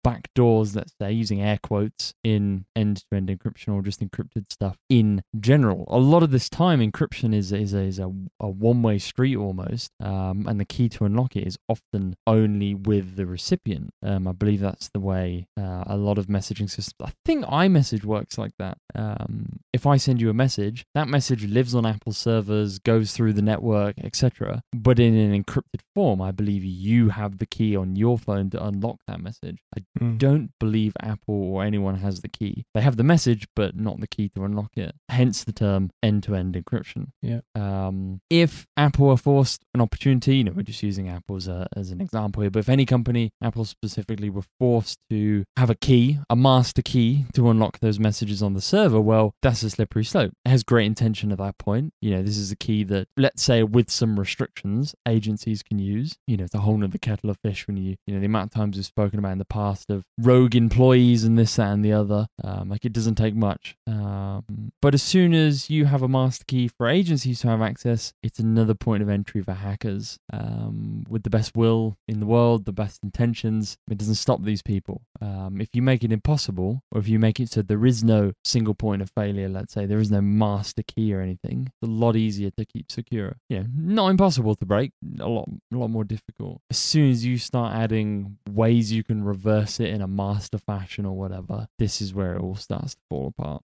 [0.03, 5.21] back doors, let's say, using air quotes in end-to-end encryption or just encrypted stuff in
[5.39, 5.85] general.
[5.87, 9.91] A lot of this time, encryption is is a, is a, a one-way street almost,
[9.99, 12.15] um, and the key to unlock it is often
[12.49, 13.93] only with the recipient.
[14.03, 16.95] Um, I believe that's the way uh, a lot of messaging systems.
[17.03, 18.77] I think iMessage works like that.
[18.95, 23.33] Um, if I send you a message, that message lives on Apple servers, goes through
[23.33, 24.63] the network, etc.
[24.73, 28.63] But in an encrypted form, I believe you have the key on your phone to
[28.63, 29.59] unlock that message.
[29.77, 30.17] I mm.
[30.17, 32.65] don't believe Apple or anyone has the key.
[32.73, 34.95] They have the message, but not the key to unlock it.
[35.09, 37.09] Hence the term end-to-end encryption.
[37.21, 37.41] Yeah.
[37.55, 41.67] Um, if Apple are forced an opportunity, you know, we're just using Apple as, a,
[41.75, 45.75] as an example here, but if any company, Apple specifically, were forced to have a
[45.75, 50.03] key, a master key to unlock those messages on the server, well, that's a slippery
[50.03, 50.33] slope.
[50.45, 51.93] It has great intention at that point.
[52.01, 56.17] You know, this is a key that, let's say, with some restrictions, agencies can use.
[56.27, 58.51] You know, it's a whole nother kettle of fish when you, you know, the amount
[58.51, 61.83] of times we've spoken about in the past of rogue employees and this, that, and
[61.83, 62.27] the other.
[62.43, 63.75] Um, like it doesn't take much.
[63.87, 68.13] Um, but as soon as you have a master key for agencies to have access,
[68.23, 70.17] it's another point of entry for hackers.
[70.31, 74.61] Um, with the best will in the world, the best intentions, it doesn't stop these
[74.61, 75.01] people.
[75.21, 78.31] Um, if you make it impossible, or if you make it so there is no
[78.43, 81.91] single point of failure, let's say there is no master key or anything, it's a
[81.91, 83.37] lot easier to keep secure.
[83.49, 86.61] Yeah, not impossible to break, a lot, a lot more difficult.
[86.69, 91.05] As soon as you start adding ways you can reverse it in a master fashion
[91.05, 93.63] or whatever, this is where it all starts to fall apart.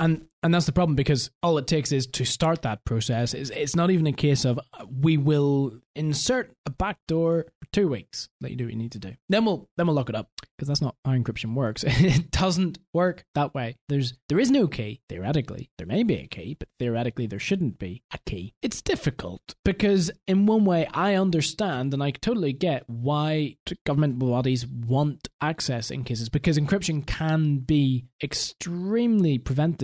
[0.00, 3.34] And and that's the problem because all it takes is to start that process.
[3.34, 7.88] It's, it's not even a case of uh, we will insert a backdoor for two
[7.88, 8.28] weeks.
[8.40, 9.14] Let you do what you need to do.
[9.28, 11.84] Then we'll then we'll lock it up because that's not how encryption works.
[11.86, 13.76] it doesn't work that way.
[13.88, 15.70] There's there is no key theoretically.
[15.76, 18.54] There may be a key, but theoretically there shouldn't be a key.
[18.62, 24.66] It's difficult because in one way I understand and I totally get why government bodies
[24.66, 29.38] want access in cases because encryption can be extremely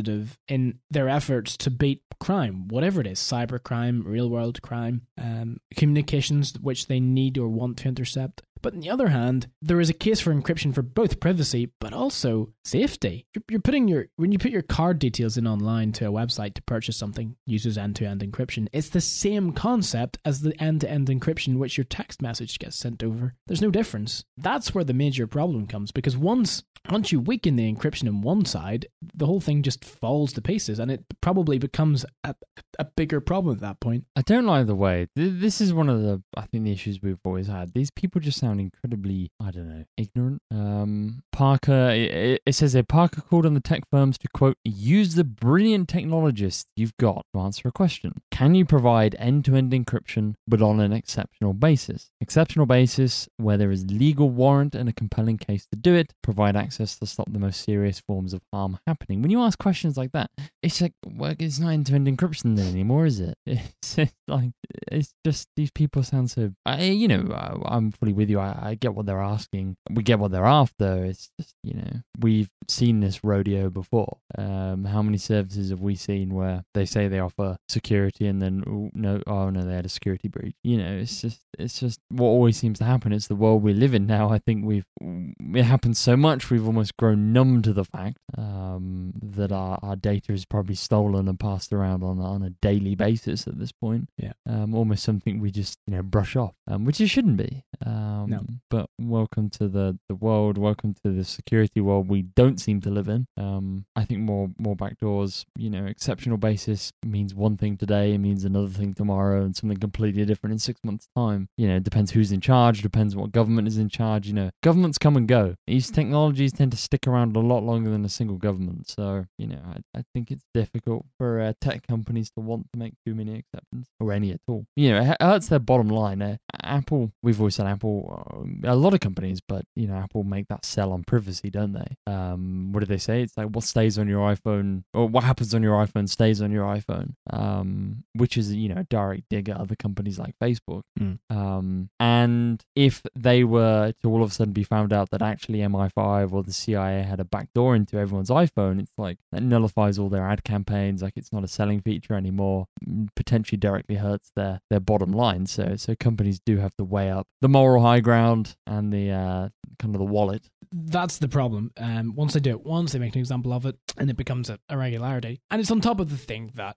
[0.07, 5.03] preventative in their efforts to beat crime, whatever it is cyber crime, real world crime,
[5.19, 8.42] um, communications which they need or want to intercept.
[8.62, 11.92] But on the other hand, there is a case for encryption for both privacy but
[11.92, 13.27] also safety.
[13.49, 16.62] You're, putting your when you put your card details in online to a website to
[16.62, 18.69] purchase something uses end-to-end encryption.
[18.73, 23.35] It's the same concept as the end-to-end encryption which your text message gets sent over.
[23.47, 24.25] There's no difference.
[24.37, 28.45] That's where the major problem comes because once once you weaken the encryption on one
[28.45, 32.35] side, the whole thing just falls to pieces and it probably becomes a,
[32.79, 34.05] a bigger problem at that point.
[34.15, 37.03] I don't like the way th- this is one of the I think the issues
[37.03, 37.73] we've always had.
[37.75, 40.43] These people just sound incredibly I don't know ignorant.
[40.51, 45.15] Um, Parker it, it says here Parker called on the tech firms to quote use
[45.15, 48.12] the brilliant technologists you've got to answer a question.
[48.31, 52.11] Can you provide end-to-end encryption but on an exceptional basis?
[52.21, 56.13] Exceptional basis where there is legal warrant and a compelling case to do it.
[56.23, 59.23] Provide access to stop the most serious forms of harm happening.
[59.23, 60.31] When you ask questions like that,
[60.63, 63.37] it's like well, it's not end-to-end encryption then anymore, is it?
[63.46, 64.50] It's, it's like
[64.90, 66.52] it's just these people sound so.
[66.64, 68.40] I, you know, I, I'm fully with you.
[68.40, 69.77] I, I get what they're asking.
[69.90, 71.04] We get what they're after.
[71.04, 74.19] It's just you know we've seen this rodeo before.
[74.37, 78.64] Um, how many services have we seen where they say they offer security and then
[78.67, 80.56] ooh, no, oh no, they had a security breach.
[80.62, 83.12] You know, it's just it's just what always seems to happen.
[83.12, 84.31] It's the world we live in now.
[84.31, 89.12] I think we've it happens so much we've almost grown numb to the fact um,
[89.23, 93.46] that our, our data is probably stolen and passed around on on a daily basis
[93.46, 94.09] at this point.
[94.19, 94.33] Yeah.
[94.48, 97.65] Um, almost something we just you know brush off, um, which it shouldn't be.
[97.85, 98.44] Um, No.
[98.71, 100.59] But welcome to the the world.
[100.59, 103.27] Welcome to the security world we don't seem to live in.
[103.37, 105.44] Um, I think more more backdoors.
[105.57, 109.79] You know, exceptional basis means one thing today, it means another thing tomorrow, and something
[109.79, 111.48] completely different in six months' time.
[111.57, 112.83] You know, it depends who's in charge.
[112.83, 114.27] Depends what government is in charge.
[114.27, 115.54] You know, governments come and go.
[115.67, 118.88] These technologies tend to stick around a lot longer than a single government.
[118.88, 122.79] So you know, I, I think it's difficult for uh, tech companies to want to
[122.79, 124.67] make too many exceptions or any at all.
[124.77, 126.23] You know, it hurts their bottom line.
[126.23, 130.25] Uh, Apple, we've always said Apple, um, a lot of companies, but you know, Apple
[130.25, 131.97] make that sell on privacy, don't they?
[132.13, 133.23] Um, what do they say?
[133.23, 136.51] It's like what stays on your iPhone or what happens on your iPhone stays on
[136.51, 140.83] your iPhone, um, which is you know a direct dig at other companies like Facebook.
[140.99, 141.19] Mm.
[141.31, 145.59] Um, and if they were to all of a sudden be found out that actually
[145.61, 150.09] MI5 or the CIA had a backdoor into everyone's iPhone, it's like that nullifies all
[150.09, 151.03] their ad campaigns.
[151.03, 152.36] Like it's not a selling feature anymore.
[152.37, 155.47] Mm, Potentially directly hurts their their bottom line.
[155.47, 159.49] So so companies do have to weigh up the moral high ground and the uh,
[159.79, 160.49] kind of the wallet.
[160.73, 161.71] That's the problem.
[161.77, 164.51] Um, once they do it once, they make an example of it, and it becomes
[164.51, 165.41] a, a regularity.
[165.51, 166.77] And it's on top of the thing that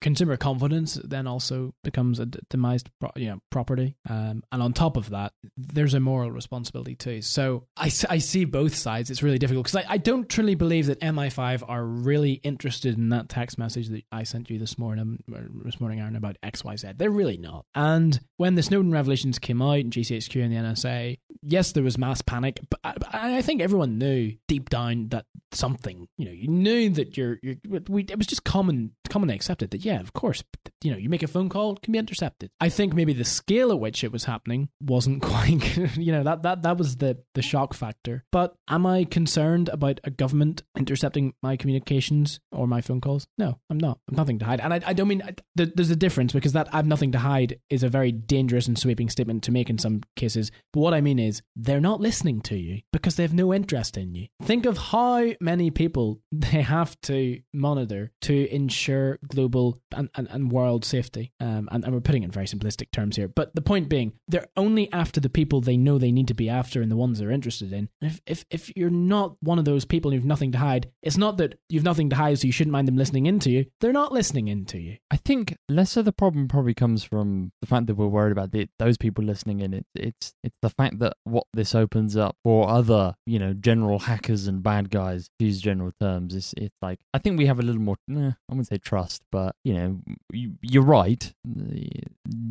[0.00, 3.96] consumer confidence then also becomes a demised you know, property.
[4.08, 7.22] Um, and on top of that, there's a moral responsibility too.
[7.22, 9.10] So I, I see both sides.
[9.10, 13.10] It's really difficult because I, I don't truly believe that MI5 are really interested in
[13.10, 16.98] that text message that I sent you this morning, or this morning, Aaron, about XYZ.
[16.98, 17.64] They're really not.
[17.74, 21.98] And when the Snowden revelations came out, and GCHQ and the NSA, yes, there was
[21.98, 26.48] mass panic, but I, I think everyone knew deep down that something, you know, you
[26.48, 27.56] knew that you're, you're
[27.88, 30.42] we, it was just common, commonly accepted that, yeah, of course,
[30.82, 32.50] you know, you make a phone call, it can be intercepted.
[32.60, 36.42] I think maybe the scale at which it was happening wasn't quite, you know, that,
[36.42, 38.24] that, that was the, the shock factor.
[38.32, 43.26] But am I concerned about a government intercepting my communications or my phone calls?
[43.36, 43.98] No, I'm not.
[44.10, 44.60] I've nothing to hide.
[44.60, 47.18] And I, I don't mean, I, there- there's a difference because that I've nothing to
[47.18, 50.50] hide is a very dangerous and sweeping statement to make in some cases.
[50.72, 53.96] But what I mean is, they're not listening to you because they have no interest
[53.96, 54.28] in you.
[54.42, 60.52] Think of how many people they have to monitor to ensure global and, and, and
[60.52, 61.32] world safety.
[61.40, 63.28] Um, and, and we're putting it in very simplistic terms here.
[63.28, 66.48] But the point being, they're only after the people they know they need to be
[66.48, 67.88] after and the ones they're interested in.
[68.00, 71.16] If, if, if you're not one of those people and you've nothing to hide, it's
[71.16, 73.66] not that you've nothing to hide so you shouldn't mind them listening into you.
[73.80, 74.96] They're not listening into you.
[75.10, 78.52] I think less of the problem probably comes from the fact that we're worried about
[78.52, 79.74] the, those people listening in.
[79.74, 83.98] It, it's it's the fact that what this opens up for other, you know, general
[84.00, 86.34] hackers and bad guys, use general terms.
[86.34, 87.96] It's it's like I think we have a little more.
[88.10, 90.00] Eh, I wouldn't say trust, but you know,
[90.32, 91.32] you, you're right.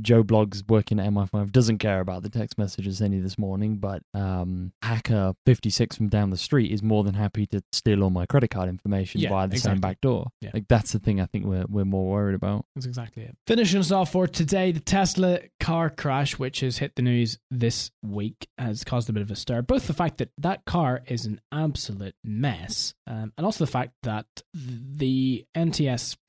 [0.01, 4.01] Joe Bloggs working at MI5 doesn't care about the text messages any this morning, but
[4.13, 8.25] um, hacker 56 from down the street is more than happy to steal all my
[8.25, 9.75] credit card information Yeah, via the exactly.
[9.75, 10.27] same back door.
[10.39, 10.51] Yeah.
[10.53, 12.65] Like that's the thing I think we're we're more worried about.
[12.75, 13.35] That's exactly it.
[13.45, 17.91] Finishing us off for today, the Tesla car crash, which has hit the news this
[18.01, 19.61] week, has caused a bit of a stir.
[19.61, 23.91] Both the fact that that car is an absolute mess, um, and also the fact
[24.03, 25.45] that the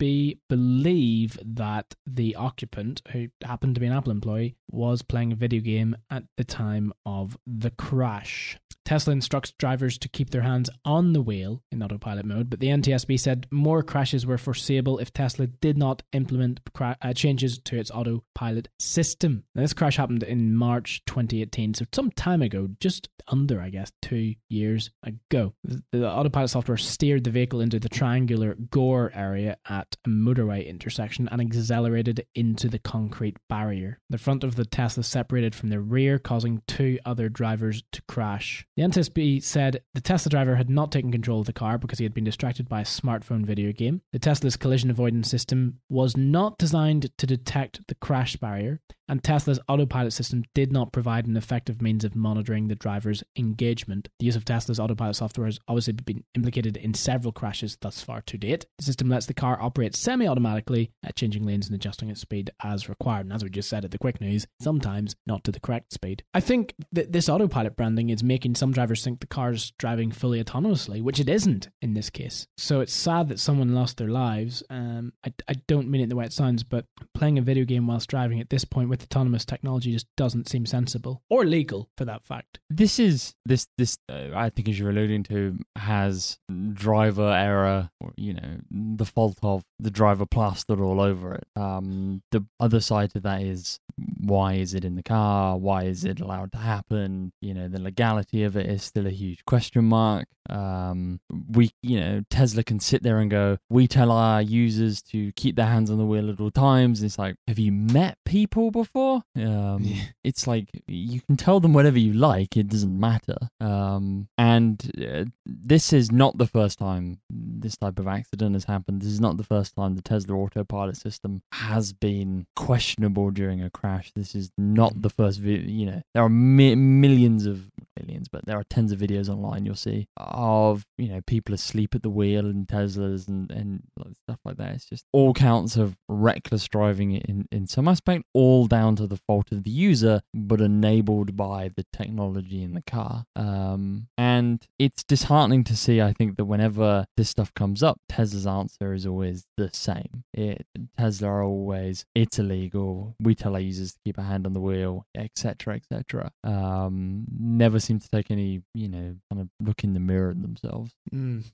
[0.00, 5.36] NTSB believe that the occupant, who happened to be an Apple employee, was playing a
[5.36, 8.58] video game at the time of the crash.
[8.84, 12.68] Tesla instructs drivers to keep their hands on the wheel in autopilot mode, but the
[12.68, 17.78] NTSB said more crashes were foreseeable if Tesla did not implement cra- uh, changes to
[17.78, 19.44] its autopilot system.
[19.54, 23.92] Now, this crash happened in March 2018, so some time ago, just under, I guess,
[24.02, 25.54] two years ago.
[25.64, 30.66] The, the autopilot software steered the vehicle into the triangular gore area at a motorway
[30.66, 34.00] intersection and accelerated into the concrete barrier.
[34.10, 38.66] The front of the Tesla separated from the rear, causing two other drivers to crash.
[38.80, 42.06] The NTSB said the Tesla driver had not taken control of the car because he
[42.06, 44.00] had been distracted by a smartphone video game.
[44.14, 49.58] The Tesla's collision avoidance system was not designed to detect the crash barrier, and Tesla's
[49.68, 54.08] autopilot system did not provide an effective means of monitoring the driver's engagement.
[54.20, 58.22] The use of Tesla's autopilot software has obviously been implicated in several crashes thus far
[58.22, 58.66] to date.
[58.78, 62.88] The system lets the car operate semi automatically, changing lanes and adjusting its speed as
[62.88, 63.26] required.
[63.26, 66.22] And as we just said at the quick news, sometimes not to the correct speed.
[66.32, 70.42] I think that this autopilot branding is making some drivers think the car's driving fully
[70.42, 72.46] autonomously, which it isn't in this case.
[72.56, 74.62] So it's sad that someone lost their lives.
[74.70, 77.86] Um, I, I don't mean it the way it sounds, but playing a video game
[77.86, 82.04] whilst driving at this point with autonomous technology just doesn't seem sensible or legal for
[82.04, 82.58] that fact.
[82.68, 86.38] This is this this uh, I think as you're alluding to has
[86.72, 91.46] driver error or you know the fault of the driver plastered all over it.
[91.56, 93.80] Um, the other side to that is
[94.20, 95.56] why is it in the car?
[95.56, 97.32] Why is it allowed to happen?
[97.40, 100.28] You know, the legality of it is still a huge question mark.
[100.50, 101.20] Um,
[101.50, 105.56] we, you know, Tesla can sit there and go, we tell our users to keep
[105.56, 107.02] their hands on the wheel at all times.
[107.02, 109.22] It's like, have you met people before?
[109.36, 110.02] Um, Yeah.
[110.24, 113.36] It's like you can tell them whatever you like; it doesn't matter.
[113.60, 119.00] Um, and uh, this is not the first time this type of accident has happened.
[119.00, 123.70] This is not the first time the Tesla autopilot system has been questionable during a
[123.70, 124.12] crash.
[124.14, 125.40] This is not the first.
[125.40, 127.70] You know, there are mi- millions of
[128.00, 131.94] millions, but there are tens of videos online you'll see of you know people asleep
[131.94, 133.82] at the wheel in Teslas and and
[134.24, 134.74] stuff like that.
[134.74, 139.16] It's just all counts of reckless driving in in some aspect, all down to the
[139.16, 143.24] fault of the user, but enabled by the technology in the car.
[143.36, 146.00] Um, and it's disheartening to see.
[146.00, 150.24] I think that whenever this stuff comes up, Tesla's answer is always the same.
[150.32, 150.66] It
[150.98, 153.16] Tesla are always it's illegal.
[153.20, 156.32] We tell our users to keep a hand on the wheel, etc., etc.
[156.44, 160.40] Um, never seem to take any, you know, kind of look in the mirror at
[160.40, 160.92] themselves.
[161.12, 161.44] Mm.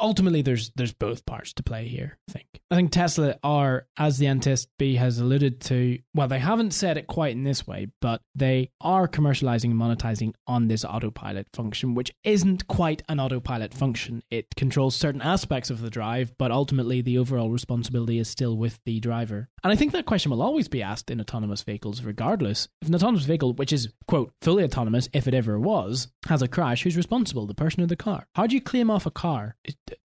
[0.00, 2.18] Ultimately, there's there's both parts to play here.
[2.28, 2.46] I think.
[2.70, 7.06] I think Tesla are, as the NTSB has alluded to, well, they haven't said it
[7.06, 12.12] quite in this way, but they are commercializing and monetizing on this autopilot function, which
[12.24, 14.22] isn't quite an autopilot function.
[14.30, 18.78] It controls certain aspects of the drive, but ultimately the overall responsibility is still with
[18.84, 19.48] the driver.
[19.64, 22.68] And I think that question will always be asked in autonomous vehicles, regardless.
[22.82, 26.48] If an autonomous vehicle, which is quote fully autonomous, if it ever was, has a
[26.48, 27.46] crash, who's responsible?
[27.46, 28.26] The person or the car?
[28.34, 29.56] How do you claim off a car?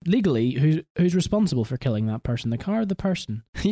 [0.06, 2.49] Legally, who's who's responsible for killing that person?
[2.49, 3.43] The car or the person?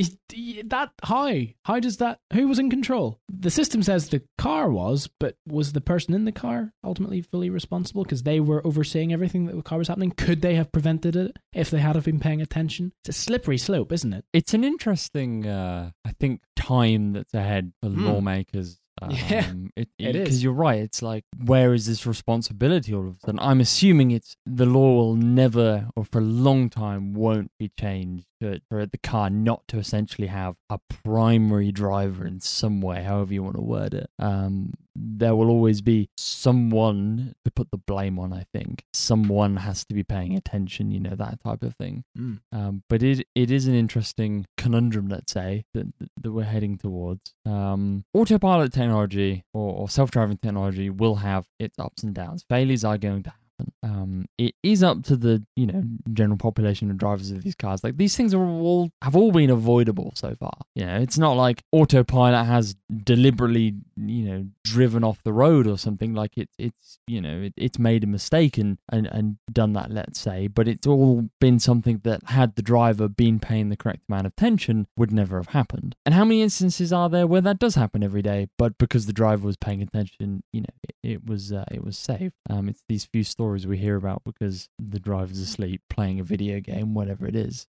[0.66, 1.34] that how?
[1.66, 2.20] How does that?
[2.34, 3.20] Who was in control?
[3.30, 7.50] The system says the car was, but was the person in the car ultimately fully
[7.50, 10.12] responsible because they were overseeing everything that the car was happening?
[10.12, 12.94] Could they have prevented it if they had have been paying attention?
[13.04, 14.24] It's a slippery slope, isn't it?
[14.32, 18.06] It's an interesting, uh, I think, time that's ahead for Hmm.
[18.06, 18.80] lawmakers.
[19.02, 20.24] Um, Yeah, it, it is.
[20.24, 20.80] Because you're right.
[20.80, 23.40] It's like, where is this responsibility all of a sudden?
[23.40, 28.26] I'm assuming it's the law will never, or for a long time, won't be changed
[28.42, 33.34] to, for the car not to essentially have a primary driver in some way, however
[33.34, 34.10] you want to word it.
[34.20, 38.34] Um, there will always be someone to put the blame on.
[38.34, 40.92] I think someone has to be paying attention.
[40.92, 42.04] You know that type of thing.
[42.52, 45.88] Um, but it it is an interesting conundrum, let's say, that
[46.22, 47.34] that we're heading towards.
[47.46, 52.46] Um, autopilot technology or, or self driving technology will have its ups and downs.
[52.50, 53.74] Failures are going to happen.
[53.84, 55.84] Um, it is up to the you know
[56.14, 57.84] general population of drivers of these cars.
[57.84, 60.54] Like these things are all have all been avoidable so far.
[60.76, 65.78] You know, it's not like autopilot has deliberately you know driven off the road or
[65.78, 66.14] something.
[66.14, 69.92] Like it it's you know it, it's made a mistake and, and and done that.
[69.92, 74.04] Let's say, but it's all been something that had the driver been paying the correct
[74.10, 75.96] amount of attention would never have happened.
[76.06, 79.14] And how many instances are there where that does happen every day, but because the
[79.14, 82.34] driver was paying attention, you know, it, it was uh, it was saved.
[82.50, 86.60] Um, it's these few stories we hear about because the driver's asleep playing a video
[86.60, 87.68] game, whatever it is.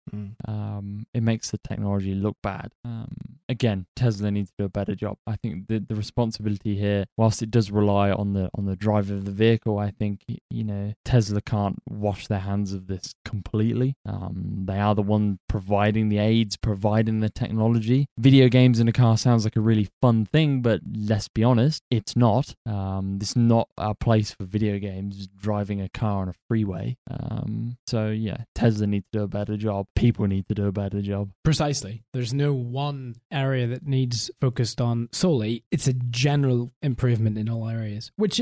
[0.47, 2.71] Um, it makes the technology look bad.
[2.85, 3.09] Um,
[3.49, 5.17] again, Tesla needs to do a better job.
[5.27, 9.13] I think the the responsibility here, whilst it does rely on the on the driver
[9.13, 13.95] of the vehicle, I think you know Tesla can't wash their hands of this completely.
[14.05, 18.07] Um, they are the one providing the aids, providing the technology.
[18.17, 21.83] Video games in a car sounds like a really fun thing, but let's be honest,
[21.89, 22.55] it's not.
[22.65, 25.27] Um, this is not a place for video games.
[25.27, 26.97] Driving driving a car on a freeway.
[27.09, 29.87] Um, so yeah, Tesla needs to do a better job.
[29.95, 31.31] People need to do a better job.
[31.43, 32.03] Precisely.
[32.13, 35.63] There's no one area that needs focused on solely.
[35.71, 38.41] It's a general improvement in all areas, which,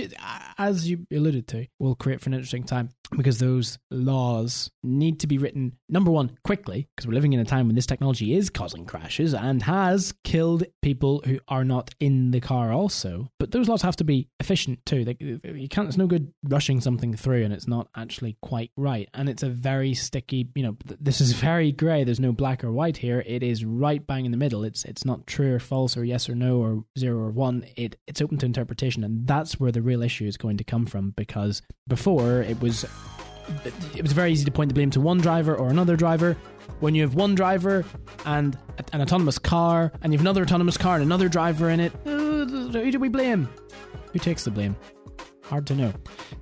[0.57, 5.27] as you alluded to, will create for an interesting time because those laws need to
[5.27, 8.49] be written, number one, quickly, because we're living in a time when this technology is
[8.49, 13.31] causing crashes and has killed people who are not in the car also.
[13.39, 15.05] But those laws have to be efficient too.
[15.43, 19.09] You can't, it's no good rushing something through and it's not actually quite right.
[19.13, 22.03] And it's a very sticky, you know, this is very grey.
[22.03, 23.23] There's no black or white here.
[23.25, 24.63] It is right bang in the middle.
[24.63, 27.65] It's it's not true or false or yes or no or zero or one.
[27.75, 30.85] It it's open to interpretation, and that's where the real issue is going to come
[30.85, 31.11] from.
[31.11, 32.85] Because before it was
[33.95, 36.37] it was very easy to point the blame to one driver or another driver.
[36.79, 37.83] When you have one driver
[38.25, 38.57] and
[38.93, 42.45] an autonomous car, and you have another autonomous car and another driver in it, uh,
[42.45, 43.49] who do we blame?
[44.13, 44.75] Who takes the blame?
[45.49, 45.93] Hard to know.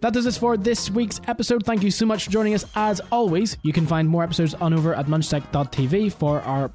[0.01, 1.66] That does us for this week's episode.
[1.66, 2.66] Thank you so much for joining us.
[2.76, 6.70] As always, you can find more episodes on over at munchtech.tv for our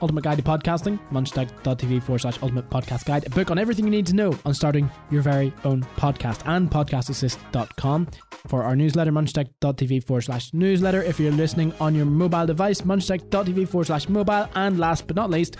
[0.00, 3.90] Ultimate Guide to Podcasting, munchtech.tv forward slash ultimate podcast guide, a book on everything you
[3.90, 8.08] need to know on starting your very own podcast, and podcastassist.com
[8.48, 11.02] for our newsletter, munchtech.tv forward slash newsletter.
[11.02, 15.30] If you're listening on your mobile device, munchtech.tv forward slash mobile, and last but not
[15.30, 15.56] least,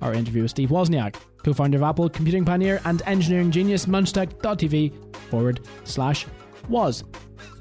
[0.00, 5.14] our interview with Steve Wozniak, co founder of Apple, computing pioneer, and engineering genius, munchtech.tv
[5.30, 6.26] forward slash
[6.68, 7.04] woz.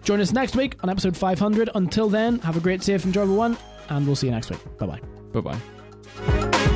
[0.04, 1.70] Join us next week on episode 500.
[1.76, 3.58] Until then, have a great, safe, enjoyable one,
[3.90, 4.60] and we'll see you next week.
[4.78, 5.02] Bye bye.
[5.32, 5.73] Bye bye.
[6.16, 6.73] Bye.